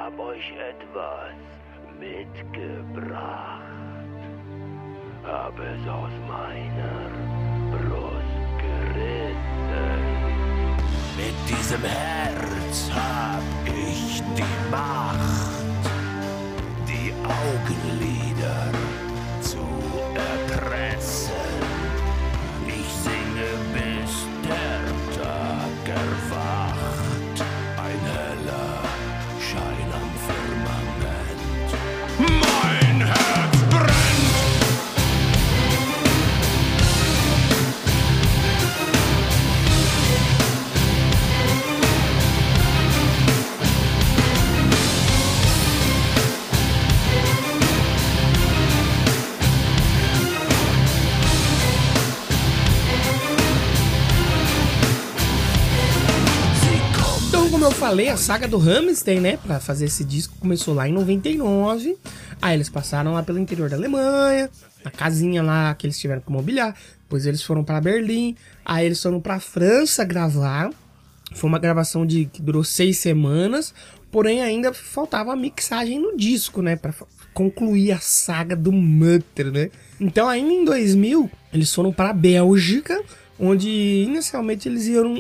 hab 0.05 0.19
euch 0.19 0.53
etwas 0.53 1.33
mitgebracht. 1.99 3.63
Hab 5.25 5.59
es 5.59 5.89
aus 5.89 6.13
meiner 6.29 7.11
Brust 7.71 8.45
gerissen. 8.65 10.03
Mit 11.17 11.37
diesem 11.49 11.83
Herz 11.83 12.91
hab 12.93 13.43
ich 13.67 14.23
die 14.37 14.71
Macht, 14.71 15.85
die 16.87 17.13
Augenlider 17.25 18.73
zu 19.41 19.65
erpressen. 20.15 21.54
Falei, 57.88 58.09
a 58.09 58.17
saga 58.17 58.49
do 58.49 58.57
Hammerstein, 58.57 59.21
né, 59.21 59.37
para 59.37 59.61
fazer 59.61 59.85
esse 59.85 60.03
disco 60.03 60.35
começou 60.41 60.73
lá 60.73 60.88
em 60.88 60.93
99. 60.93 61.99
Aí 62.41 62.57
eles 62.57 62.71
passaram 62.71 63.12
lá 63.12 63.23
pelo 63.23 63.38
interior 63.38 63.69
da 63.69 63.76
Alemanha, 63.76 64.49
a 64.83 64.91
casinha 64.91 65.43
lá 65.43 65.75
que 65.75 65.85
eles 65.85 65.99
tiveram 65.99 66.23
que 66.23 66.33
mobiliar. 66.33 66.75
Depois 67.03 67.26
eles 67.26 67.43
foram 67.43 67.62
para 67.62 67.83
Berlim, 67.83 68.37
aí 68.64 68.87
eles 68.87 69.03
foram 69.03 69.21
para 69.21 69.38
França 69.38 70.03
gravar. 70.03 70.71
Foi 71.35 71.47
uma 71.47 71.59
gravação 71.59 72.07
de 72.07 72.25
que 72.25 72.41
durou 72.41 72.64
seis 72.64 72.97
semanas, 72.97 73.75
porém 74.11 74.41
ainda 74.41 74.73
faltava 74.73 75.35
a 75.35 75.37
mixagem 75.37 76.00
no 76.00 76.17
disco, 76.17 76.62
né, 76.62 76.76
para 76.76 76.95
concluir 77.35 77.93
a 77.93 77.99
saga 77.99 78.57
do 78.57 78.73
Mutter, 78.73 79.53
né? 79.53 79.71
Então 80.00 80.26
ainda 80.26 80.55
em 80.55 80.64
2000 80.64 81.31
eles 81.53 81.75
foram 81.75 81.93
para 81.93 82.14
Bélgica, 82.14 82.99
onde 83.38 83.69
inicialmente 83.69 84.71
eles 84.71 84.87
iam 84.87 85.14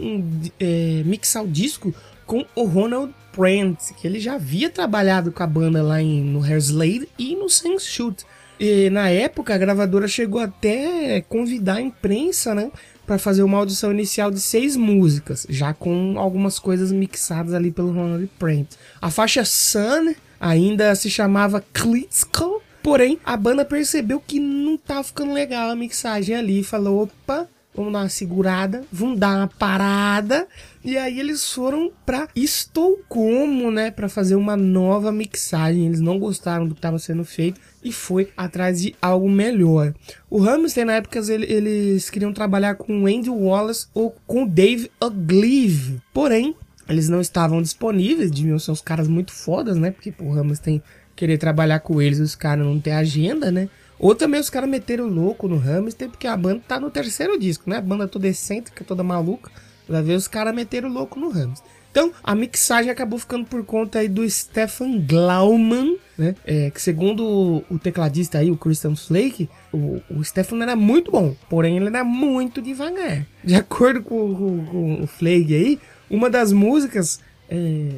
é, 0.58 1.02
mixar 1.04 1.44
o 1.44 1.48
disco 1.48 1.94
com 2.26 2.44
o 2.54 2.64
Ronald 2.64 3.14
Prance, 3.32 3.94
que 3.94 4.06
ele 4.06 4.20
já 4.20 4.34
havia 4.34 4.70
trabalhado 4.70 5.32
com 5.32 5.42
a 5.42 5.46
banda 5.46 5.82
lá 5.82 6.00
em, 6.00 6.22
no 6.22 6.42
Hair 6.42 6.58
Slade 6.58 7.08
e 7.18 7.34
no 7.34 7.48
Sense 7.48 7.86
Shoot. 7.86 8.24
E 8.58 8.88
na 8.90 9.08
época 9.08 9.54
a 9.54 9.58
gravadora 9.58 10.06
chegou 10.06 10.40
até 10.40 11.20
convidar 11.22 11.76
a 11.76 11.80
imprensa, 11.80 12.54
né, 12.54 12.70
para 13.06 13.18
fazer 13.18 13.42
uma 13.42 13.58
audição 13.58 13.92
inicial 13.92 14.30
de 14.30 14.40
seis 14.40 14.76
músicas, 14.76 15.46
já 15.48 15.74
com 15.74 16.14
algumas 16.16 16.58
coisas 16.58 16.90
mixadas 16.90 17.52
ali 17.52 17.70
pelo 17.70 17.92
Ronald 17.92 18.28
Prance. 18.38 18.78
A 19.00 19.10
faixa 19.10 19.44
Sun 19.44 20.14
ainda 20.40 20.94
se 20.94 21.10
chamava 21.10 21.64
Klitschko, 21.72 22.62
porém 22.82 23.18
a 23.24 23.36
banda 23.36 23.64
percebeu 23.64 24.20
que 24.20 24.38
não 24.38 24.76
tava 24.76 25.04
ficando 25.04 25.32
legal 25.32 25.70
a 25.70 25.76
mixagem 25.76 26.36
ali 26.36 26.60
e 26.60 26.64
falou: 26.64 27.02
opa, 27.02 27.48
vamos 27.74 27.92
dar 27.92 28.00
uma 28.00 28.08
segurada, 28.08 28.84
vamos 28.92 29.18
dar 29.18 29.36
uma 29.36 29.48
parada. 29.48 30.46
E 30.84 30.96
aí 30.96 31.18
eles 31.18 31.50
foram 31.50 31.90
para 32.04 32.28
Estocolmo, 32.36 33.70
né, 33.70 33.90
para 33.90 34.08
fazer 34.08 34.36
uma 34.36 34.56
nova 34.56 35.10
mixagem. 35.10 35.86
Eles 35.86 36.00
não 36.00 36.18
gostaram 36.18 36.66
do 36.66 36.74
que 36.74 36.78
estava 36.78 36.98
sendo 36.98 37.24
feito 37.24 37.60
e 37.82 37.90
foi 37.92 38.30
atrás 38.36 38.80
de 38.80 38.94
algo 39.00 39.28
melhor. 39.28 39.94
O 40.30 40.42
Hammerstein, 40.42 40.84
na 40.84 40.94
época, 40.94 41.18
eles 41.18 42.10
queriam 42.10 42.32
trabalhar 42.32 42.76
com 42.76 43.02
o 43.02 43.06
Andy 43.06 43.30
Wallace 43.30 43.86
ou 43.92 44.14
com 44.26 44.44
o 44.44 44.48
Dave 44.48 44.90
Oglive. 45.00 46.00
Porém, 46.12 46.54
eles 46.88 47.08
não 47.08 47.20
estavam 47.20 47.62
disponíveis, 47.62 48.30
deviam 48.30 48.58
ser 48.58 48.70
os 48.70 48.80
caras 48.80 49.08
muito 49.08 49.32
fodas, 49.32 49.76
né? 49.76 49.90
Porque 49.90 50.12
o 50.18 50.32
Hammerstein 50.32 50.82
querer 51.16 51.38
trabalhar 51.38 51.80
com 51.80 52.02
eles, 52.02 52.20
os 52.20 52.34
caras 52.34 52.66
não 52.66 52.78
têm 52.78 52.92
agenda, 52.92 53.50
né? 53.50 53.68
Ou 53.98 54.14
também 54.14 54.40
os 54.40 54.50
caras 54.50 54.68
meteram 54.68 55.06
louco 55.06 55.48
no 55.48 55.56
Hamster, 55.56 56.10
porque 56.10 56.26
a 56.26 56.36
banda 56.36 56.62
tá 56.66 56.80
no 56.80 56.90
terceiro 56.90 57.38
disco, 57.38 57.68
né? 57.70 57.76
A 57.76 57.82
banda 57.82 58.08
toda 58.08 58.28
excêntrica, 58.28 58.84
toda 58.84 59.02
maluca. 59.02 59.50
Vai 59.88 60.02
ver 60.02 60.14
os 60.14 60.28
caras 60.28 60.54
meteram 60.54 60.88
louco 60.88 61.18
no 61.18 61.28
Hamster. 61.28 61.70
Então, 61.94 62.10
a 62.24 62.34
mixagem 62.34 62.90
acabou 62.90 63.20
ficando 63.20 63.44
por 63.44 63.64
conta 63.64 64.00
aí 64.00 64.08
do 64.08 64.28
Stefan 64.28 64.98
Glauman, 64.98 65.96
né? 66.18 66.34
É, 66.44 66.68
que 66.68 66.82
segundo 66.82 67.64
o, 67.70 67.78
tecladista 67.78 68.38
aí, 68.38 68.50
o 68.50 68.56
Christian 68.56 68.96
Flake, 68.96 69.48
o, 69.72 70.02
o 70.10 70.24
Stefan 70.24 70.60
era 70.60 70.74
muito 70.74 71.12
bom, 71.12 71.36
porém 71.48 71.76
ele 71.76 71.86
era 71.86 72.02
muito 72.02 72.60
devagar. 72.60 73.24
De 73.44 73.54
acordo 73.54 74.02
com, 74.02 74.34
com, 74.34 74.66
com 74.66 75.02
o 75.04 75.06
Flake 75.06 75.54
aí, 75.54 75.80
uma 76.10 76.28
das 76.28 76.50
músicas, 76.50 77.20
é, 77.48 77.90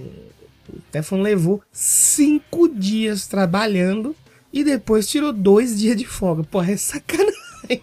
o 0.69 0.79
Stefan 0.89 1.23
levou 1.23 1.63
cinco 1.73 2.69
dias 2.69 3.27
trabalhando 3.27 4.15
e 4.57 4.65
depois 4.65 5.07
tirou 5.07 5.35
dois 5.35 5.79
dias 5.79 5.95
de 5.99 6.07
folga. 6.07 6.43
Porra, 6.43 6.73
é 6.73 6.77
sacanagem. 6.79 7.37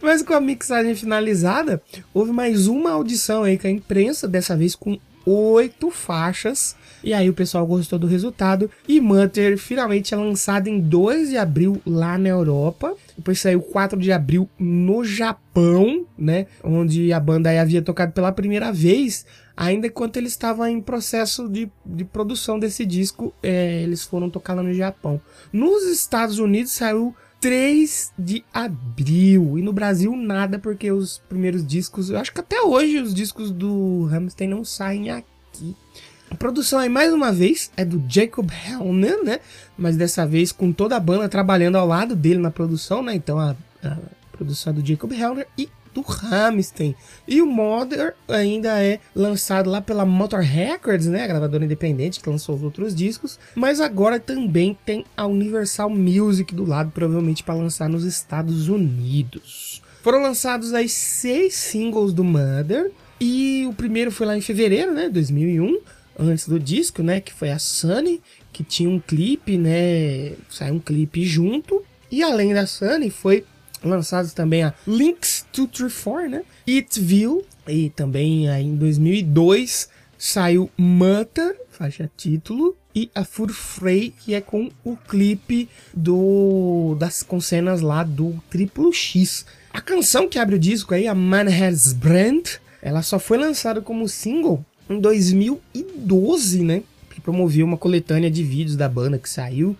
Mas 0.00 0.22
com 0.22 0.32
a 0.32 0.40
mixagem 0.40 0.94
finalizada, 0.94 1.82
houve 2.14 2.32
mais 2.32 2.66
uma 2.66 2.92
audição 2.92 3.42
aí 3.42 3.58
com 3.58 3.66
a 3.66 3.70
imprensa, 3.70 4.26
dessa 4.26 4.56
vez 4.56 4.74
com 4.74 4.98
oito 5.26 5.90
faixas. 5.90 6.74
E 7.04 7.12
aí 7.12 7.28
o 7.28 7.34
pessoal 7.34 7.66
gostou 7.66 7.98
do 7.98 8.06
resultado. 8.06 8.70
E 8.88 8.98
Mutter 8.98 9.58
finalmente 9.58 10.14
é 10.14 10.16
lançado 10.16 10.68
em 10.68 10.80
2 10.80 11.28
de 11.28 11.36
abril 11.36 11.82
lá 11.84 12.16
na 12.16 12.30
Europa. 12.30 12.94
Depois 13.14 13.38
saiu 13.38 13.60
4 13.60 14.00
de 14.00 14.10
abril 14.10 14.48
no 14.58 15.04
Japão, 15.04 16.06
né? 16.16 16.46
Onde 16.64 17.12
a 17.12 17.20
banda 17.20 17.50
havia 17.60 17.82
tocado 17.82 18.12
pela 18.12 18.32
primeira 18.32 18.72
vez 18.72 19.26
ainda 19.56 19.86
enquanto 19.86 20.16
eles 20.16 20.32
estavam 20.32 20.66
em 20.66 20.80
processo 20.80 21.48
de, 21.48 21.70
de 21.84 22.04
produção 22.04 22.58
desse 22.58 22.84
disco, 22.84 23.32
é, 23.42 23.82
eles 23.82 24.04
foram 24.04 24.28
tocar 24.28 24.54
lá 24.54 24.62
no 24.62 24.74
Japão. 24.74 25.20
Nos 25.52 25.84
Estados 25.84 26.38
Unidos 26.38 26.72
saiu 26.72 27.14
3 27.40 28.12
de 28.18 28.44
abril. 28.52 29.58
E 29.58 29.62
no 29.62 29.72
Brasil 29.72 30.14
nada, 30.16 30.58
porque 30.58 30.90
os 30.90 31.18
primeiros 31.28 31.66
discos. 31.66 32.10
Eu 32.10 32.18
acho 32.18 32.32
que 32.32 32.40
até 32.40 32.60
hoje 32.60 32.98
os 32.98 33.14
discos 33.14 33.50
do 33.50 34.08
Hamilton 34.12 34.46
não 34.48 34.64
saem 34.64 35.10
aqui. 35.10 35.74
A 36.30 36.34
produção 36.34 36.80
aí, 36.80 36.88
mais 36.88 37.12
uma 37.12 37.32
vez, 37.32 37.70
é 37.76 37.84
do 37.84 38.02
Jacob 38.08 38.50
Hellner, 38.50 39.22
né? 39.22 39.40
Mas 39.78 39.96
dessa 39.96 40.26
vez 40.26 40.50
com 40.50 40.72
toda 40.72 40.96
a 40.96 41.00
banda 41.00 41.28
trabalhando 41.28 41.76
ao 41.76 41.86
lado 41.86 42.16
dele 42.16 42.40
na 42.40 42.50
produção, 42.50 43.02
né? 43.02 43.14
Então 43.14 43.38
a, 43.38 43.54
a 43.82 43.96
produção 44.32 44.72
é 44.72 44.76
do 44.76 44.84
Jacob 44.84 45.12
Hellner 45.12 45.46
e 45.56 45.68
do 45.96 46.04
Hamstein. 46.06 46.94
E 47.26 47.40
o 47.40 47.46
Mother 47.46 48.14
ainda 48.28 48.82
é 48.82 49.00
lançado 49.14 49.70
lá 49.70 49.80
pela 49.80 50.04
Motor 50.04 50.40
Records, 50.40 51.06
né, 51.06 51.24
a 51.24 51.26
gravadora 51.26 51.64
independente 51.64 52.20
que 52.20 52.28
lançou 52.28 52.54
os 52.54 52.62
outros 52.62 52.94
discos, 52.94 53.38
mas 53.54 53.80
agora 53.80 54.20
também 54.20 54.76
tem 54.84 55.06
a 55.16 55.26
Universal 55.26 55.88
Music 55.88 56.54
do 56.54 56.66
lado, 56.66 56.90
provavelmente 56.90 57.42
para 57.42 57.54
lançar 57.54 57.88
nos 57.88 58.04
Estados 58.04 58.68
Unidos. 58.68 59.82
Foram 60.02 60.22
lançados 60.22 60.74
aí 60.74 60.88
seis 60.88 61.54
singles 61.54 62.12
do 62.12 62.22
Mother 62.22 62.92
e 63.18 63.66
o 63.66 63.72
primeiro 63.72 64.12
foi 64.12 64.26
lá 64.26 64.36
em 64.36 64.42
fevereiro, 64.42 64.92
né, 64.92 65.08
2001, 65.08 65.80
antes 66.18 66.46
do 66.46 66.60
disco, 66.60 67.02
né, 67.02 67.20
que 67.20 67.32
foi 67.32 67.50
a 67.50 67.58
Sunny, 67.58 68.20
que 68.52 68.62
tinha 68.62 68.90
um 68.90 69.00
clipe, 69.00 69.56
né, 69.56 70.34
saiu 70.50 70.74
um 70.74 70.78
clipe 70.78 71.24
junto. 71.24 71.82
E 72.10 72.22
além 72.22 72.54
da 72.54 72.66
Sunny, 72.66 73.10
foi 73.10 73.44
lançados 73.82 74.32
também 74.32 74.62
a 74.62 74.74
Links 74.86 75.35
234, 75.64 76.28
né? 76.28 76.42
Itville, 76.66 77.42
e 77.66 77.90
também 77.90 78.48
aí 78.48 78.64
em 78.64 78.76
2002 78.76 79.88
saiu 80.18 80.70
Mutter, 80.76 81.56
faixa 81.70 82.10
título, 82.16 82.76
e 82.94 83.10
a 83.14 83.24
Furfrey, 83.24 84.14
que 84.18 84.34
é 84.34 84.40
com 84.40 84.70
o 84.82 84.96
clipe 84.96 85.68
do 85.94 86.96
das 86.98 87.22
com 87.22 87.40
cenas 87.40 87.80
lá 87.80 88.02
do 88.02 88.42
Triplo 88.48 88.92
X. 88.92 89.44
A 89.72 89.80
canção 89.80 90.28
que 90.28 90.38
abre 90.38 90.56
o 90.56 90.58
disco 90.58 90.94
aí, 90.94 91.06
a 91.06 91.14
Man 91.14 91.46
Has 91.48 91.92
Brand, 91.92 92.46
ela 92.80 93.02
só 93.02 93.18
foi 93.18 93.36
lançada 93.36 93.82
como 93.82 94.08
single 94.08 94.64
em 94.88 94.98
2012, 94.98 96.62
né? 96.62 96.82
Que 97.10 97.20
promoveu 97.20 97.66
uma 97.66 97.76
coletânea 97.76 98.30
de 98.30 98.42
vídeos 98.42 98.76
da 98.76 98.88
banda 98.88 99.18
que 99.18 99.28
saiu 99.28 99.76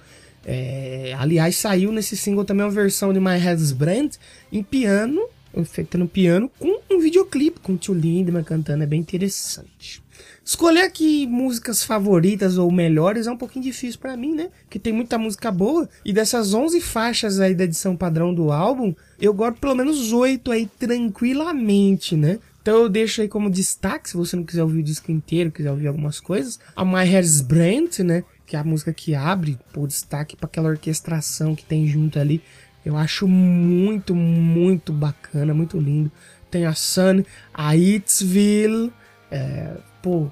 é, 0.48 1.12
aliás, 1.18 1.56
saiu 1.56 1.90
nesse 1.90 2.16
single 2.16 2.44
também 2.44 2.64
uma 2.64 2.70
versão 2.70 3.12
de 3.12 3.18
My 3.18 3.36
Head's 3.36 3.72
Brand 3.72 4.12
em 4.52 4.62
piano, 4.62 5.20
feita 5.64 5.96
no 5.96 6.08
piano, 6.08 6.50
com 6.58 6.80
um 6.90 6.98
videoclipe 7.00 7.60
com 7.60 7.74
o 7.74 7.76
tio 7.76 7.94
Lindemann 7.94 8.44
cantando, 8.44 8.82
é 8.82 8.86
bem 8.86 9.00
interessante. 9.00 10.02
Escolher 10.44 10.82
aqui 10.82 11.26
músicas 11.26 11.82
favoritas 11.82 12.56
ou 12.56 12.70
melhores 12.70 13.26
é 13.26 13.32
um 13.32 13.36
pouquinho 13.36 13.64
difícil 13.64 13.98
para 13.98 14.16
mim, 14.16 14.32
né? 14.34 14.48
Porque 14.62 14.78
tem 14.78 14.92
muita 14.92 15.18
música 15.18 15.50
boa. 15.50 15.88
E 16.04 16.12
dessas 16.12 16.54
11 16.54 16.80
faixas 16.80 17.40
aí 17.40 17.54
da 17.54 17.64
edição 17.64 17.96
padrão 17.96 18.32
do 18.32 18.52
álbum, 18.52 18.94
eu 19.20 19.34
gosto 19.34 19.58
pelo 19.58 19.74
menos 19.74 20.12
8 20.12 20.52
aí 20.52 20.70
tranquilamente, 20.78 22.16
né? 22.16 22.38
Então 22.62 22.82
eu 22.82 22.88
deixo 22.88 23.22
aí 23.22 23.28
como 23.28 23.50
destaque, 23.50 24.10
se 24.10 24.16
você 24.16 24.36
não 24.36 24.44
quiser 24.44 24.62
ouvir 24.62 24.80
o 24.80 24.84
disco 24.84 25.10
inteiro, 25.10 25.50
quiser 25.50 25.70
ouvir 25.70 25.88
algumas 25.88 26.20
coisas, 26.20 26.58
a 26.74 26.84
My 26.84 27.02
Hair's 27.02 27.40
Brand, 27.40 27.98
né? 28.00 28.24
que 28.46 28.54
é 28.54 28.58
a 28.60 28.64
música 28.64 28.92
que 28.92 29.14
abre 29.14 29.58
o 29.76 29.86
destaque 29.86 30.36
para 30.36 30.46
aquela 30.46 30.68
orquestração 30.68 31.54
que 31.54 31.64
tem 31.64 31.86
junto 31.86 32.18
ali. 32.18 32.40
Eu 32.86 32.96
acho 32.96 33.26
muito, 33.26 34.14
muito 34.14 34.92
bacana, 34.92 35.52
muito 35.52 35.76
lindo. 35.76 36.08
Tem 36.48 36.66
a 36.66 36.72
Sun, 36.72 37.24
a 37.52 37.76
Itzville, 37.76 38.92
é, 39.28 39.72
pô, 40.00 40.28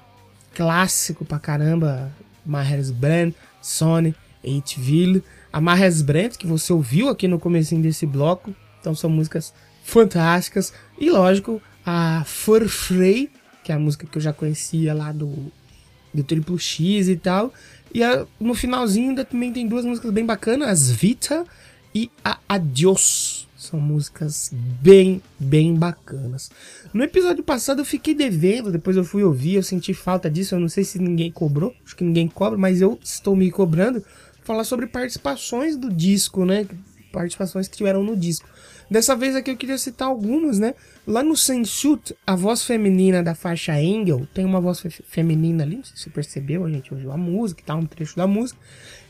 clássico 0.54 1.24
pra 1.24 1.40
caramba. 1.40 2.12
Maher's 2.46 2.92
Brand, 2.92 3.32
Sony, 3.60 4.14
Itzville. 4.44 5.24
A 5.52 5.60
Maher's 5.60 6.00
Brand, 6.00 6.36
que 6.36 6.46
você 6.46 6.72
ouviu 6.72 7.08
aqui 7.08 7.26
no 7.26 7.40
começo 7.40 7.74
desse 7.78 8.06
bloco. 8.06 8.54
Então 8.80 8.94
são 8.94 9.10
músicas 9.10 9.52
fantásticas. 9.82 10.72
E 10.96 11.10
lógico, 11.10 11.60
a 11.84 12.22
Furfrey, 12.24 13.32
que 13.64 13.72
é 13.72 13.74
a 13.74 13.80
música 13.80 14.06
que 14.06 14.16
eu 14.16 14.22
já 14.22 14.32
conhecia 14.32 14.94
lá 14.94 15.10
do, 15.10 15.50
do 16.14 16.22
Triplo 16.22 16.56
X 16.56 17.08
e 17.08 17.16
tal. 17.16 17.52
E 17.92 18.00
a, 18.04 18.24
no 18.38 18.54
finalzinho 18.54 19.08
ainda 19.08 19.24
também 19.24 19.52
tem 19.52 19.66
duas 19.66 19.84
músicas 19.84 20.12
bem 20.12 20.24
bacanas, 20.24 20.68
as 20.68 20.88
Vita 20.88 21.44
e 21.94 22.10
a 22.24 22.38
Adios. 22.48 23.46
São 23.56 23.80
músicas 23.80 24.50
bem, 24.82 25.22
bem 25.38 25.74
bacanas. 25.74 26.50
No 26.92 27.02
episódio 27.02 27.42
passado 27.42 27.80
eu 27.80 27.84
fiquei 27.84 28.14
devendo, 28.14 28.70
depois 28.70 28.96
eu 28.96 29.04
fui 29.04 29.22
ouvir, 29.22 29.54
eu 29.54 29.62
senti 29.62 29.94
falta 29.94 30.30
disso, 30.30 30.54
eu 30.54 30.60
não 30.60 30.68
sei 30.68 30.84
se 30.84 30.98
ninguém 30.98 31.32
cobrou, 31.32 31.74
acho 31.84 31.96
que 31.96 32.04
ninguém 32.04 32.28
cobra, 32.28 32.58
mas 32.58 32.82
eu 32.82 32.98
estou 33.02 33.34
me 33.34 33.50
cobrando 33.50 34.04
falar 34.42 34.64
sobre 34.64 34.86
participações 34.86 35.76
do 35.76 35.90
disco, 35.90 36.44
né? 36.44 36.66
participações 37.14 37.68
que 37.68 37.76
tiveram 37.76 38.02
no 38.02 38.16
disco. 38.16 38.48
Dessa 38.90 39.14
vez 39.14 39.36
aqui 39.36 39.50
eu 39.50 39.56
queria 39.56 39.78
citar 39.78 40.08
algumas, 40.08 40.58
né? 40.58 40.74
Lá 41.06 41.22
no 41.22 41.34
Shoot, 41.36 42.14
a 42.26 42.34
voz 42.34 42.64
feminina 42.64 43.22
da 43.22 43.34
faixa 43.34 43.72
Angel, 43.72 44.26
tem 44.34 44.44
uma 44.44 44.60
voz 44.60 44.80
fe 44.80 44.90
feminina 44.90 45.62
ali, 45.62 45.76
não 45.76 45.84
sei 45.84 45.96
se 45.96 46.02
você 46.02 46.10
percebeu, 46.10 46.64
a 46.64 46.70
gente 46.70 46.92
ouviu 46.92 47.12
a 47.12 47.16
música 47.16 47.62
tá, 47.64 47.74
um 47.74 47.86
trecho 47.86 48.16
da 48.16 48.26
música, 48.26 48.58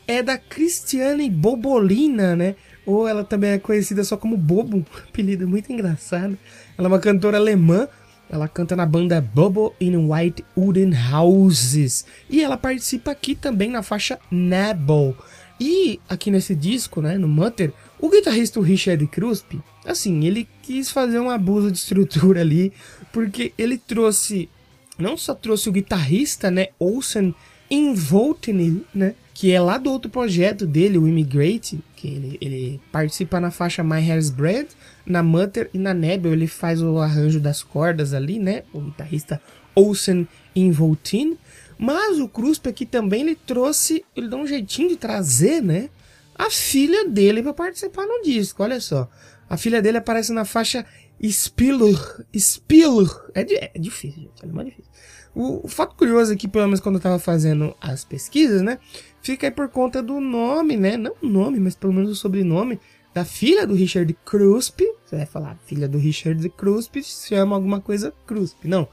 é 0.07 0.21
da 0.21 0.37
Cristiane 0.37 1.29
Bobolina, 1.29 2.35
né? 2.35 2.55
Ou 2.85 3.07
ela 3.07 3.23
também 3.23 3.51
é 3.51 3.59
conhecida 3.59 4.03
só 4.03 4.15
como 4.17 4.37
Bobo, 4.37 4.85
apelido 5.09 5.47
muito 5.47 5.71
engraçado. 5.71 6.37
Ela 6.77 6.87
é 6.87 6.91
uma 6.91 6.99
cantora 6.99 7.37
alemã, 7.37 7.87
ela 8.29 8.47
canta 8.47 8.75
na 8.75 8.85
banda 8.85 9.21
Bubble 9.21 9.71
in 9.79 9.95
White 9.95 10.43
Wooden 10.57 10.91
Houses. 11.13 12.05
E 12.29 12.43
ela 12.43 12.57
participa 12.57 13.11
aqui 13.11 13.35
também 13.35 13.69
na 13.69 13.83
faixa 13.83 14.19
Nabble. 14.31 15.15
E 15.59 15.99
aqui 16.09 16.29
nesse 16.29 16.53
disco, 16.53 17.01
né, 17.01 17.17
no 17.17 17.27
Mutter, 17.27 17.71
o 17.99 18.09
guitarrista 18.09 18.61
Richard 18.61 19.05
Kruspe, 19.07 19.61
assim, 19.85 20.25
ele 20.25 20.47
quis 20.61 20.91
fazer 20.91 21.19
um 21.19 21.29
abuso 21.29 21.71
de 21.71 21.77
estrutura 21.77 22.41
ali, 22.41 22.73
porque 23.13 23.53
ele 23.57 23.77
trouxe, 23.77 24.49
não 24.97 25.15
só 25.15 25.33
trouxe 25.33 25.69
o 25.69 25.71
guitarrista, 25.71 26.51
né, 26.51 26.67
Olsen 26.77 27.33
Involtini, 27.71 28.83
né, 28.93 29.15
que 29.35 29.51
é 29.51 29.59
lá 29.59 29.77
do 29.77 29.91
outro 29.91 30.09
projeto 30.09 30.65
dele, 30.65 30.97
o 30.97 31.05
Immigrate, 31.05 31.83
que 31.93 32.07
ele, 32.07 32.37
ele 32.39 32.81
participa 32.89 33.37
na 33.37 33.51
faixa 33.51 33.83
My 33.83 33.99
Hair's 33.99 34.29
Bread, 34.29 34.69
na 35.05 35.21
Mutter 35.21 35.69
e 35.73 35.77
na 35.77 35.93
Nebel, 35.93 36.31
ele 36.31 36.47
faz 36.47 36.81
o 36.81 36.97
arranjo 36.99 37.37
das 37.37 37.61
cordas 37.61 38.13
ali, 38.13 38.39
né, 38.39 38.63
o 38.71 38.79
guitarrista 38.79 39.41
Olsen 39.75 40.25
Involtini, 40.55 41.37
mas 41.77 42.17
o 42.17 42.29
Kruspe 42.29 42.69
aqui 42.69 42.85
também 42.85 43.23
ele 43.23 43.35
trouxe, 43.35 44.05
ele 44.15 44.29
dá 44.29 44.37
um 44.37 44.47
jeitinho 44.47 44.87
de 44.87 44.95
trazer, 44.95 45.61
né? 45.61 45.89
A 46.33 46.49
filha 46.49 47.09
dele 47.09 47.43
para 47.43 47.53
participar 47.53 48.05
no 48.05 48.23
disco, 48.23 48.63
olha 48.63 48.79
só. 48.79 49.09
A 49.49 49.57
filha 49.57 49.81
dele 49.81 49.97
aparece 49.97 50.31
na 50.31 50.45
faixa 50.45 50.85
Spiller, 51.23 52.25
Spiller. 52.37 53.07
É, 53.33 53.71
é 53.75 53.79
difícil, 53.79 54.23
gente, 54.23 54.43
é 54.43 54.47
mais 54.47 54.67
difícil. 54.67 54.91
O, 55.33 55.65
o, 55.65 55.67
fato 55.67 55.95
curioso 55.95 56.31
aqui, 56.31 56.47
pelo 56.47 56.65
menos 56.65 56.79
quando 56.79 56.95
eu 56.95 57.01
tava 57.01 57.19
fazendo 57.19 57.75
as 57.81 58.05
pesquisas, 58.05 58.61
né? 58.61 58.79
Fica 59.21 59.47
aí 59.47 59.51
por 59.51 59.67
conta 59.69 60.01
do 60.01 60.21
nome, 60.21 60.77
né? 60.77 60.95
Não 60.95 61.13
o 61.21 61.27
nome, 61.27 61.59
mas 61.59 61.75
pelo 61.75 61.91
menos 61.91 62.09
o 62.11 62.15
sobrenome 62.15 62.79
da 63.13 63.25
filha 63.25 63.65
do 63.65 63.73
Richard 63.73 64.13
Kruspe. 64.25 64.85
Você 65.05 65.17
vai 65.17 65.25
falar, 65.25 65.57
filha 65.65 65.87
do 65.87 65.97
Richard 65.97 66.47
Kruspe 66.49 67.03
se 67.03 67.29
chama 67.29 67.55
alguma 67.55 67.81
coisa 67.81 68.13
Kruspe. 68.25 68.67
Não. 68.67 68.87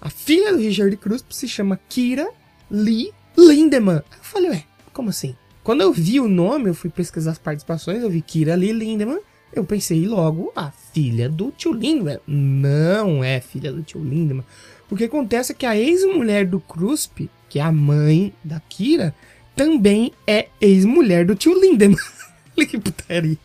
A 0.00 0.10
filha 0.10 0.52
do 0.52 0.58
Richard 0.58 0.96
Cruz 0.96 1.24
se 1.30 1.48
chama 1.48 1.78
Kira 1.88 2.28
Lee 2.70 3.12
Lindemann. 3.36 3.96
Eu 3.96 4.22
falei, 4.22 4.50
ué, 4.50 4.64
como 4.92 5.10
assim? 5.10 5.36
Quando 5.64 5.80
eu 5.80 5.92
vi 5.92 6.20
o 6.20 6.28
nome, 6.28 6.70
eu 6.70 6.74
fui 6.74 6.90
pesquisar 6.90 7.32
as 7.32 7.38
participações, 7.38 8.02
eu 8.02 8.10
vi 8.10 8.22
Kira 8.22 8.54
Lee 8.54 8.72
Lindemann. 8.72 9.20
Eu 9.52 9.64
pensei 9.64 10.06
logo, 10.06 10.52
a 10.54 10.70
filha 10.98 11.28
do 11.28 11.52
tio 11.56 11.72
Lindemann. 11.72 12.18
Não 12.26 13.22
é 13.22 13.40
filha 13.40 13.72
do 13.72 13.82
tio 13.82 14.02
Lindemann. 14.02 14.44
O 14.90 14.96
que 14.96 15.04
acontece 15.04 15.54
que 15.54 15.64
a 15.64 15.76
ex-mulher 15.76 16.44
do 16.44 16.58
Kruspe, 16.58 17.30
que 17.48 17.60
é 17.60 17.62
a 17.62 17.70
mãe 17.70 18.32
da 18.42 18.60
Kira, 18.68 19.14
também 19.54 20.12
é 20.26 20.48
ex-mulher 20.60 21.24
do 21.24 21.36
tio 21.36 21.54
Lindemann. 21.58 21.96
Olha 22.58 22.66
que 22.66 22.78
putaria. 22.78 23.38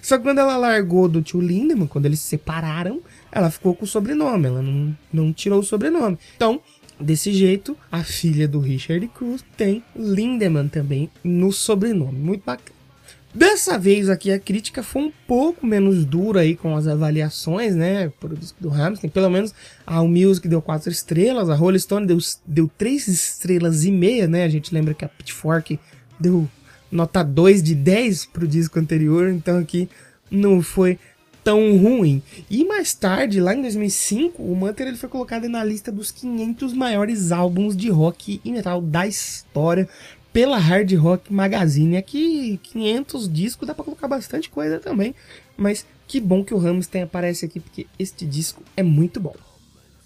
Só 0.00 0.16
que 0.16 0.22
quando 0.22 0.38
ela 0.38 0.56
largou 0.56 1.06
do 1.06 1.20
tio 1.20 1.42
Lindemann, 1.42 1.86
quando 1.86 2.06
eles 2.06 2.20
se 2.20 2.28
separaram, 2.28 3.02
ela 3.30 3.50
ficou 3.50 3.74
com 3.74 3.84
o 3.84 3.88
sobrenome, 3.88 4.46
ela 4.46 4.62
não, 4.62 4.96
não 5.12 5.32
tirou 5.32 5.60
o 5.60 5.64
sobrenome. 5.64 6.18
Então, 6.36 6.62
desse 6.98 7.34
jeito, 7.34 7.76
a 7.92 8.02
filha 8.02 8.48
do 8.48 8.60
Richard 8.60 9.06
Cruz 9.08 9.44
tem 9.58 9.84
Lindemann 9.94 10.68
também 10.68 11.10
no 11.22 11.52
sobrenome. 11.52 12.18
Muito 12.18 12.44
bacana. 12.44 12.73
Dessa 13.34 13.76
vez 13.76 14.08
aqui 14.08 14.30
a 14.30 14.38
crítica 14.38 14.80
foi 14.80 15.02
um 15.02 15.12
pouco 15.26 15.66
menos 15.66 16.04
dura 16.04 16.40
aí 16.40 16.54
com 16.54 16.76
as 16.76 16.86
avaliações, 16.86 17.74
né, 17.74 18.12
pro 18.20 18.36
disco 18.36 18.62
do 18.62 18.72
Hamilton. 18.72 19.08
Pelo 19.08 19.28
menos 19.28 19.52
a 19.84 20.00
Music 20.04 20.46
deu 20.46 20.62
4 20.62 20.88
estrelas, 20.92 21.50
a 21.50 21.54
Rolling 21.54 21.80
Stone 21.80 22.06
deu, 22.06 22.18
deu 22.46 22.70
3 22.78 23.08
estrelas 23.08 23.84
e 23.84 23.90
meia, 23.90 24.28
né? 24.28 24.44
A 24.44 24.48
gente 24.48 24.72
lembra 24.72 24.94
que 24.94 25.04
a 25.04 25.08
Pitchfork 25.08 25.80
deu 26.18 26.48
nota 26.92 27.24
2 27.24 27.60
de 27.60 27.74
10 27.74 28.26
pro 28.26 28.46
disco 28.46 28.78
anterior, 28.78 29.28
então 29.28 29.58
aqui 29.58 29.88
não 30.30 30.62
foi 30.62 30.96
tão 31.42 31.76
ruim. 31.76 32.22
E 32.48 32.64
mais 32.64 32.94
tarde, 32.94 33.40
lá 33.40 33.52
em 33.52 33.62
2005, 33.62 34.42
o 34.42 34.54
Manter 34.54 34.86
ele 34.86 34.96
foi 34.96 35.08
colocado 35.08 35.48
na 35.48 35.62
lista 35.64 35.90
dos 35.90 36.12
500 36.12 36.72
maiores 36.72 37.32
álbuns 37.32 37.76
de 37.76 37.90
rock 37.90 38.40
e 38.44 38.52
metal 38.52 38.80
da 38.80 39.06
história 39.08 39.88
pela 40.34 40.58
Hard 40.58 40.92
Rock 40.94 41.32
Magazine. 41.32 41.96
Aqui 41.96 42.58
500 42.64 43.32
discos 43.32 43.68
dá 43.68 43.72
para 43.72 43.84
colocar 43.84 44.08
bastante 44.08 44.50
coisa 44.50 44.80
também, 44.80 45.14
mas 45.56 45.86
que 46.08 46.20
bom 46.20 46.44
que 46.44 46.52
o 46.52 46.58
Rammstein 46.58 47.04
aparece 47.04 47.44
aqui 47.44 47.60
porque 47.60 47.86
este 47.96 48.26
disco 48.26 48.60
é 48.76 48.82
muito 48.82 49.20
bom. 49.20 49.36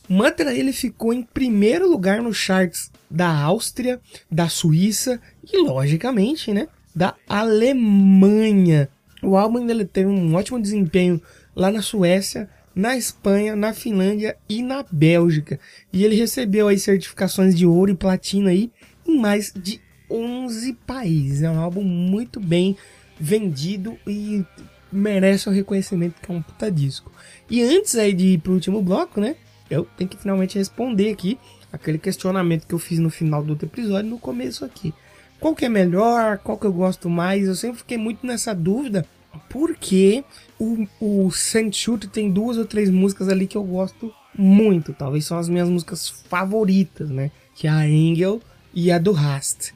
Mantra 0.06 0.54
ele 0.54 0.72
ficou 0.72 1.14
em 1.14 1.22
primeiro 1.22 1.88
lugar 1.90 2.20
nos 2.22 2.36
charts 2.36 2.90
da 3.10 3.28
Áustria, 3.28 4.00
da 4.30 4.50
Suíça 4.50 5.18
e 5.50 5.62
logicamente, 5.62 6.52
né, 6.52 6.68
da 6.94 7.14
Alemanha. 7.26 8.90
O 9.22 9.34
álbum 9.34 9.68
ele 9.68 9.86
teve 9.86 10.10
um 10.10 10.34
ótimo 10.34 10.60
desempenho 10.60 11.20
lá 11.56 11.70
na 11.70 11.80
Suécia, 11.80 12.50
na 12.74 12.98
Espanha, 12.98 13.56
na 13.56 13.72
Finlândia 13.72 14.36
e 14.46 14.62
na 14.62 14.84
Bélgica. 14.92 15.58
E 15.90 16.04
ele 16.04 16.16
recebeu 16.16 16.68
aí 16.68 16.78
certificações 16.78 17.56
de 17.56 17.66
ouro 17.66 17.90
e 17.90 17.96
platina 17.96 18.50
aí 18.50 18.70
em 19.06 19.18
mais 19.18 19.52
de 19.52 19.80
11 20.10 20.72
países. 20.86 21.42
É 21.42 21.50
um 21.50 21.58
álbum 21.58 21.82
muito 21.82 22.40
bem 22.40 22.76
vendido 23.18 23.98
e 24.06 24.44
merece 24.90 25.48
o 25.48 25.52
reconhecimento 25.52 26.20
que 26.20 26.30
é 26.30 26.34
um 26.34 26.42
puta 26.42 26.70
disco. 26.70 27.12
E 27.50 27.62
antes 27.62 27.96
aí 27.96 28.12
de 28.12 28.26
ir 28.34 28.38
pro 28.38 28.54
último 28.54 28.82
bloco, 28.82 29.20
né? 29.20 29.36
Eu 29.70 29.86
tenho 29.96 30.08
que 30.08 30.16
finalmente 30.16 30.56
responder 30.58 31.10
aqui 31.10 31.38
aquele 31.70 31.98
questionamento 31.98 32.66
que 32.66 32.74
eu 32.74 32.78
fiz 32.78 32.98
no 32.98 33.10
final 33.10 33.42
do 33.42 33.50
outro 33.50 33.66
episódio, 33.66 34.08
no 34.08 34.18
começo 34.18 34.64
aqui 34.64 34.94
qual 35.40 35.54
que 35.54 35.64
é 35.64 35.68
melhor, 35.68 36.38
qual 36.38 36.58
que 36.58 36.66
eu 36.66 36.72
gosto 36.72 37.08
mais. 37.08 37.46
Eu 37.46 37.54
sempre 37.54 37.78
fiquei 37.78 37.96
muito 37.96 38.26
nessa 38.26 38.54
dúvida, 38.54 39.06
porque 39.48 40.24
o, 40.58 40.86
o 41.00 41.30
Saint 41.30 41.74
Shoot 41.74 42.08
tem 42.08 42.30
duas 42.30 42.56
ou 42.56 42.64
três 42.64 42.90
músicas 42.90 43.28
ali 43.28 43.46
que 43.46 43.56
eu 43.56 43.64
gosto 43.64 44.12
muito. 44.36 44.92
Talvez 44.92 45.24
são 45.24 45.38
as 45.38 45.48
minhas 45.48 45.68
músicas 45.68 46.08
favoritas, 46.08 47.10
né? 47.10 47.30
Que 47.54 47.66
é 47.66 47.70
a 47.70 47.78
Angel 47.78 48.40
e 48.74 48.90
a 48.90 48.98
do 48.98 49.12
Rast. 49.12 49.72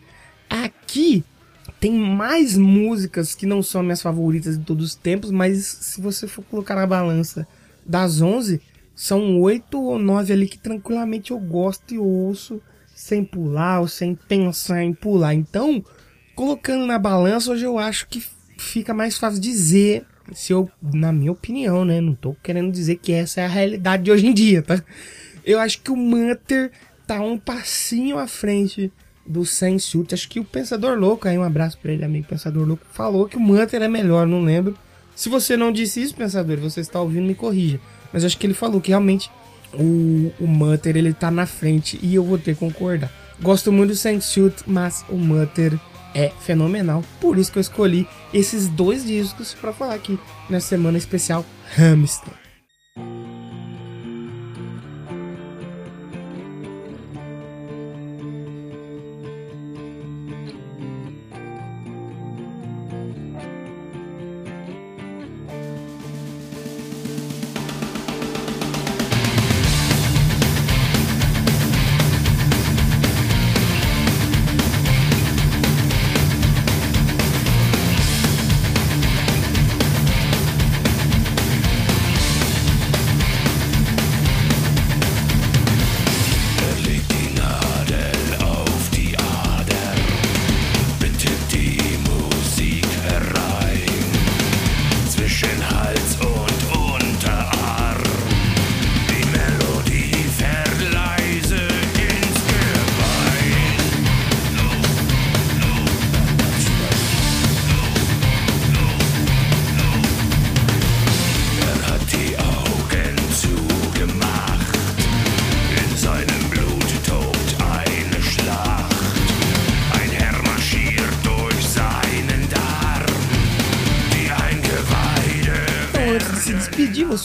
Aqui 0.53 1.25
tem 1.81 1.93
mais 1.93 2.59
músicas 2.59 3.35
que 3.35 3.47
não 3.47 3.63
são 3.63 3.83
minhas 3.83 4.03
favoritas 4.03 4.59
de 4.59 4.65
todos 4.65 4.89
os 4.89 4.95
tempos, 4.95 5.31
mas 5.31 5.65
se 5.65 5.99
você 5.99 6.29
for 6.29 6.45
colocar 6.45 6.75
na 6.75 6.87
balança 6.87 7.49
das 7.87 8.21
11, 8.21 8.61
são 8.95 9.41
oito 9.41 9.81
ou 9.81 9.99
nove 9.99 10.31
ali 10.31 10.47
que 10.47 10.59
tranquilamente 10.59 11.31
eu 11.31 11.39
gosto 11.39 11.95
e 11.95 11.99
ouço 11.99 12.61
sem 12.95 13.25
pular 13.25 13.81
ou 13.81 13.89
sem 13.89 14.15
pensar 14.15 14.83
em 14.83 14.93
pular. 14.93 15.33
Então, 15.33 15.83
colocando 16.35 16.85
na 16.85 16.99
balança, 16.99 17.51
hoje 17.51 17.65
eu 17.65 17.79
acho 17.79 18.07
que 18.07 18.23
fica 18.59 18.93
mais 18.93 19.17
fácil 19.17 19.41
dizer, 19.41 20.05
se 20.35 20.53
eu, 20.53 20.71
na 20.83 21.15
minha 21.15 21.33
opinião, 21.33 21.83
né? 21.83 21.99
Não 21.99 22.15
tô 22.15 22.37
querendo 22.43 22.71
dizer 22.71 22.97
que 22.97 23.11
essa 23.11 23.41
é 23.41 23.47
a 23.47 23.49
realidade 23.49 24.03
de 24.03 24.11
hoje 24.11 24.27
em 24.27 24.35
dia, 24.35 24.61
tá? 24.61 24.85
Eu 25.47 25.59
acho 25.59 25.81
que 25.81 25.91
o 25.91 25.97
Manter 25.97 26.71
tá 27.07 27.23
um 27.23 27.39
passinho 27.39 28.19
à 28.19 28.27
frente 28.27 28.93
do 29.27 29.45
Sensut. 29.45 30.15
Acho 30.15 30.29
que 30.29 30.41
o 30.41 30.45
Pensador 30.45 30.99
Louco, 30.99 31.29
aí 31.29 31.39
um 31.39 31.43
abraço 31.43 31.79
para 31.79 31.93
ele, 31.93 32.05
amigo 32.05 32.27
Pensador 32.27 32.67
Louco, 32.67 32.85
falou 32.93 33.27
que 33.27 33.37
o 33.37 33.41
Manter 33.41 33.83
é 33.83 33.89
melhor, 33.89 34.27
não 34.27 34.43
lembro. 34.43 34.77
Se 35.15 35.29
você 35.29 35.57
não 35.57 35.71
disse 35.71 36.03
isso, 36.03 36.15
Pensador, 36.15 36.59
você 36.59 36.81
está 36.81 37.01
ouvindo, 37.01 37.27
me 37.27 37.35
corrija. 37.35 37.81
Mas 38.13 38.25
acho 38.25 38.37
que 38.39 38.47
ele 38.47 38.55
falou 38.55 38.81
que 38.81 38.91
realmente 38.91 39.31
o, 39.75 40.33
o 40.41 40.47
Mutter 40.47 40.97
ele 40.97 41.13
tá 41.13 41.31
na 41.31 41.47
frente 41.47 41.99
e 42.03 42.15
eu 42.15 42.25
vou 42.25 42.39
ter 42.39 42.55
que 42.55 42.61
concordar. 42.61 43.11
Gosto 43.41 43.73
muito 43.73 43.91
do 43.91 43.97
Sandsuit, 43.97 44.63
mas 44.67 45.05
o 45.09 45.17
Mutter 45.17 45.79
é 46.15 46.31
fenomenal. 46.41 47.03
Por 47.21 47.39
isso 47.39 47.51
que 47.51 47.59
eu 47.59 47.63
escolhi 47.63 48.07
esses 48.33 48.69
dois 48.69 49.05
discos 49.05 49.55
para 49.55 49.73
falar 49.73 49.95
aqui 49.95 50.19
na 50.49 50.61
semana 50.61 50.99
especial 50.99 51.45
Hamster. 51.77 52.42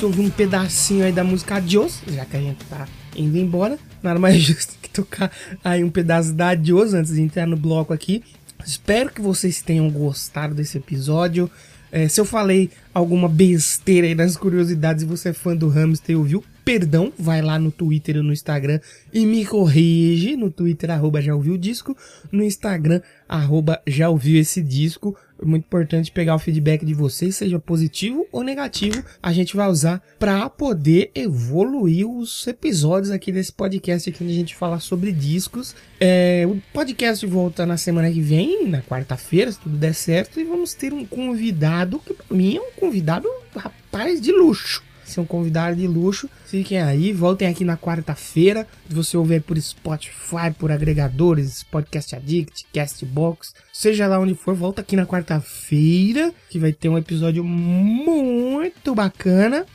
Ouvir 0.07 0.21
um 0.21 0.29
pedacinho 0.29 1.05
aí 1.05 1.11
da 1.11 1.23
música 1.23 1.55
Adios, 1.55 2.01
já 2.07 2.25
que 2.25 2.37
a 2.37 2.39
gente 2.39 2.63
tá 2.65 2.87
indo 3.15 3.37
embora. 3.37 3.77
Nada 4.01 4.19
mais 4.19 4.37
justo 4.41 4.75
que 4.81 4.89
tocar 4.89 5.31
aí 5.63 5.83
um 5.83 5.89
pedaço 5.89 6.33
da 6.33 6.49
Adios 6.49 6.93
antes 6.93 7.13
de 7.13 7.21
entrar 7.21 7.45
no 7.45 7.57
bloco 7.57 7.93
aqui. 7.93 8.23
Espero 8.65 9.11
que 9.11 9.21
vocês 9.21 9.61
tenham 9.61 9.89
gostado 9.89 10.55
desse 10.55 10.77
episódio. 10.77 11.49
É, 11.91 12.07
se 12.07 12.19
eu 12.19 12.25
falei 12.25 12.69
alguma 12.93 13.29
besteira 13.29 14.07
aí 14.07 14.15
nas 14.15 14.35
curiosidades 14.35 15.03
e 15.03 15.05
você 15.05 15.29
é 15.29 15.33
fã 15.33 15.55
do 15.55 15.69
hamster 15.69 16.13
e 16.13 16.15
ouviu, 16.17 16.43
perdão, 16.67 17.13
vai 17.17 17.41
lá 17.41 17.57
no 17.57 17.71
Twitter 17.71 18.17
ou 18.17 18.23
no 18.23 18.33
Instagram 18.33 18.81
e 19.13 19.25
me 19.25 19.45
corrige. 19.45 20.35
No 20.35 20.51
Twitter, 20.51 20.91
arroba 20.91 21.21
já 21.21 21.33
ouviu 21.33 21.53
o 21.53 21.57
disco. 21.57 21.95
No 22.29 22.43
Instagram, 22.43 22.99
arroba 23.25 23.81
já 23.87 24.09
ouviu 24.09 24.37
esse 24.37 24.61
disco. 24.61 25.15
Muito 25.41 25.63
importante 25.63 26.11
pegar 26.11 26.35
o 26.35 26.39
feedback 26.39 26.85
de 26.85 26.93
vocês, 26.93 27.37
seja 27.37 27.57
positivo 27.57 28.27
ou 28.33 28.43
negativo. 28.43 29.01
A 29.23 29.31
gente 29.31 29.55
vai 29.55 29.69
usar 29.69 30.03
para 30.19 30.49
poder 30.49 31.09
evoluir 31.15 32.05
os 32.05 32.45
episódios 32.45 33.11
aqui 33.11 33.31
desse 33.31 33.53
podcast 33.53 34.09
aqui 34.09 34.21
onde 34.21 34.33
a 34.33 34.35
gente 34.35 34.53
fala 34.53 34.77
sobre 34.81 35.13
discos. 35.13 35.73
É, 36.01 36.45
o 36.45 36.61
podcast 36.73 37.25
volta 37.25 37.65
na 37.65 37.77
semana 37.77 38.11
que 38.11 38.19
vem, 38.19 38.67
na 38.67 38.81
quarta-feira, 38.81 39.53
se 39.53 39.59
tudo 39.59 39.77
der 39.77 39.93
certo, 39.93 40.37
e 40.37 40.43
vamos 40.43 40.73
ter 40.73 40.91
um 40.91 41.05
convidado 41.05 41.97
que 41.99 42.13
para 42.13 42.35
mim 42.35 42.57
é 42.57 42.59
um 42.59 42.71
convidado 42.77 43.29
rapaz 43.55 44.19
de 44.19 44.33
luxo 44.33 44.85
ser 45.09 45.19
um 45.19 45.25
convidado 45.25 45.75
de 45.75 45.87
luxo. 45.87 46.29
Fiquem 46.45 46.81
aí, 46.81 47.11
voltem 47.11 47.47
aqui 47.47 47.63
na 47.63 47.77
quarta-feira. 47.77 48.67
Você 48.89 49.17
ouvir 49.17 49.41
por 49.41 49.59
Spotify, 49.59 50.51
por 50.57 50.71
agregadores, 50.71 51.63
Podcast 51.63 52.15
Addict, 52.15 52.65
Castbox, 52.73 53.53
seja 53.71 54.07
lá 54.07 54.19
onde 54.19 54.35
for, 54.35 54.55
volta 54.55 54.81
aqui 54.81 54.95
na 54.95 55.05
quarta-feira, 55.05 56.33
que 56.49 56.59
vai 56.59 56.71
ter 56.71 56.89
um 56.89 56.97
episódio 56.97 57.43
muito 57.43 58.93
bacana. 58.93 59.65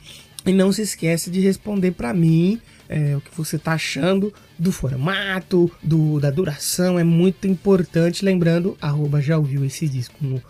E 0.45 0.51
não 0.51 0.73
se 0.73 0.81
esquece 0.81 1.31
de 1.31 1.39
responder 1.39 1.91
para 1.91 2.13
mim 2.13 2.59
é, 2.89 3.15
o 3.15 3.21
que 3.21 3.35
você 3.35 3.57
tá 3.57 3.73
achando 3.73 4.33
do 4.59 4.71
formato, 4.71 5.71
do, 5.81 6.19
da 6.19 6.29
duração, 6.29 6.99
é 6.99 7.03
muito 7.03 7.47
importante. 7.47 8.25
Lembrando, 8.25 8.77
arroba 8.81 9.21
já 9.21 9.37
ouviu 9.37 9.65
esse 9.65 9.87
disco 9.87 10.15
no 10.21 10.41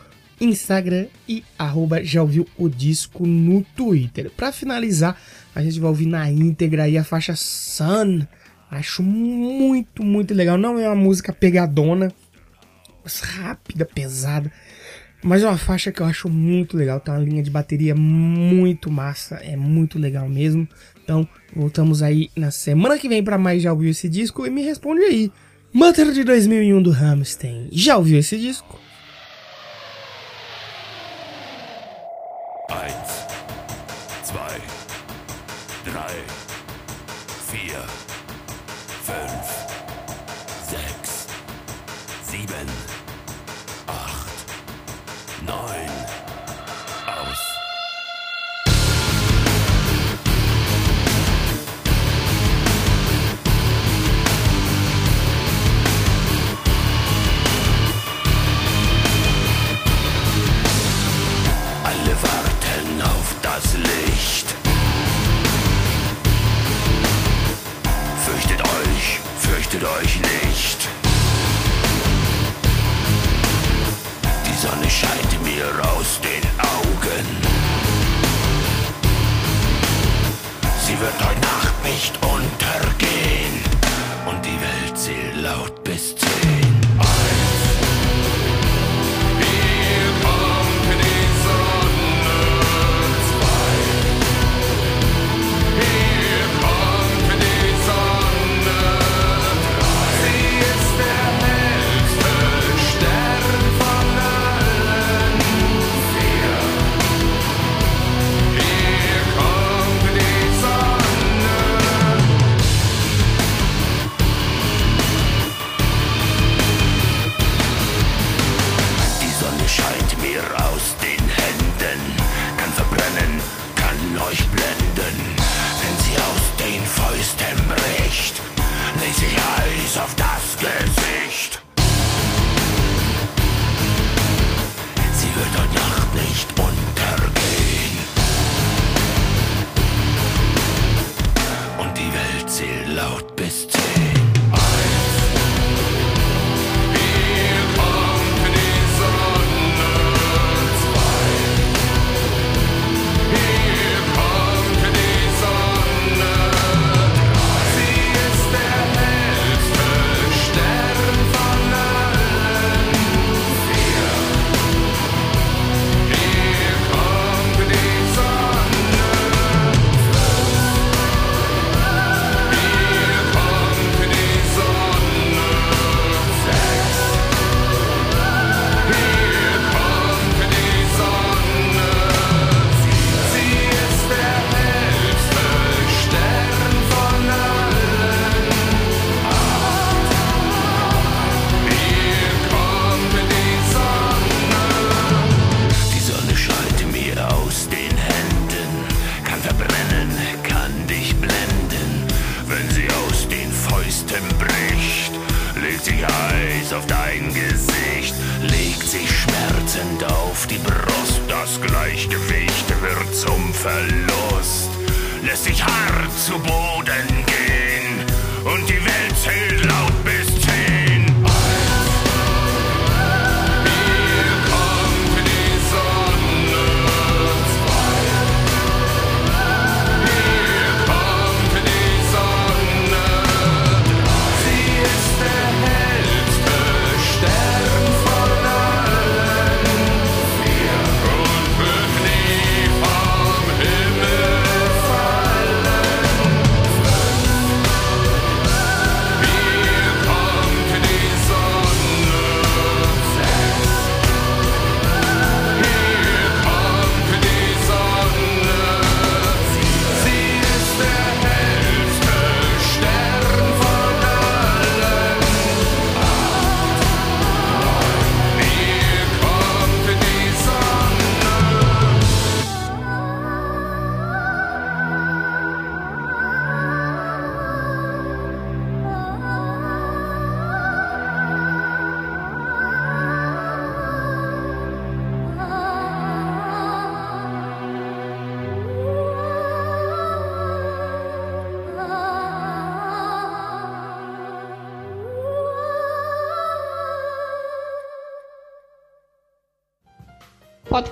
Instagram 0.44 1.08
e 1.28 1.44
arroba 1.58 2.04
já 2.04 2.22
ouviu 2.22 2.48
o 2.58 2.70
disco 2.70 3.26
no 3.26 3.64
Twitter. 3.76 4.32
Para 4.36 4.52
finalizar, 4.52 5.20
a 5.56 5.64
gente 5.64 5.80
vai 5.80 5.90
ouvir 5.90 6.06
na 6.06 6.30
íntegra 6.30 6.84
aí 6.84 6.98
a 6.98 7.04
faixa 7.04 7.36
Sun. 7.36 8.26
Acho 8.70 9.04
muito, 9.04 10.04
muito 10.04 10.34
legal. 10.34 10.58
Não 10.58 10.80
é 10.80 10.88
uma 10.88 10.96
música 10.96 11.32
pegadona, 11.32 12.12
rápida, 13.22 13.86
pesada. 13.86 14.52
Mas 15.24 15.42
é 15.42 15.48
uma 15.48 15.58
faixa 15.58 15.92
que 15.92 16.02
eu 16.02 16.06
acho 16.06 16.28
muito 16.28 16.76
legal. 16.76 17.00
Tá 17.00 17.14
uma 17.14 17.24
linha 17.24 17.42
de 17.42 17.50
bateria 17.50 17.96
muito 17.96 18.92
massa. 18.92 19.36
É 19.36 19.56
muito 19.56 19.98
legal 19.98 20.28
mesmo. 20.28 20.68
Então, 21.04 21.28
voltamos 21.56 22.02
aí 22.02 22.30
na 22.36 22.52
semana 22.52 22.98
que 22.98 23.08
vem 23.08 23.24
para 23.24 23.38
mais 23.38 23.62
Já 23.62 23.72
ouviu 23.72 23.92
esse 23.92 24.10
disco? 24.10 24.46
E 24.46 24.50
me 24.50 24.64
responde 24.64 25.02
aí. 25.02 25.32
Mother 25.72 26.12
de 26.12 26.24
2001 26.24 26.82
do 26.82 26.92
Rammstein. 26.92 27.70
Já 27.72 27.98
ouviu 27.98 28.20
esse 28.20 28.38
disco? 28.38 28.80
1. 32.74 33.23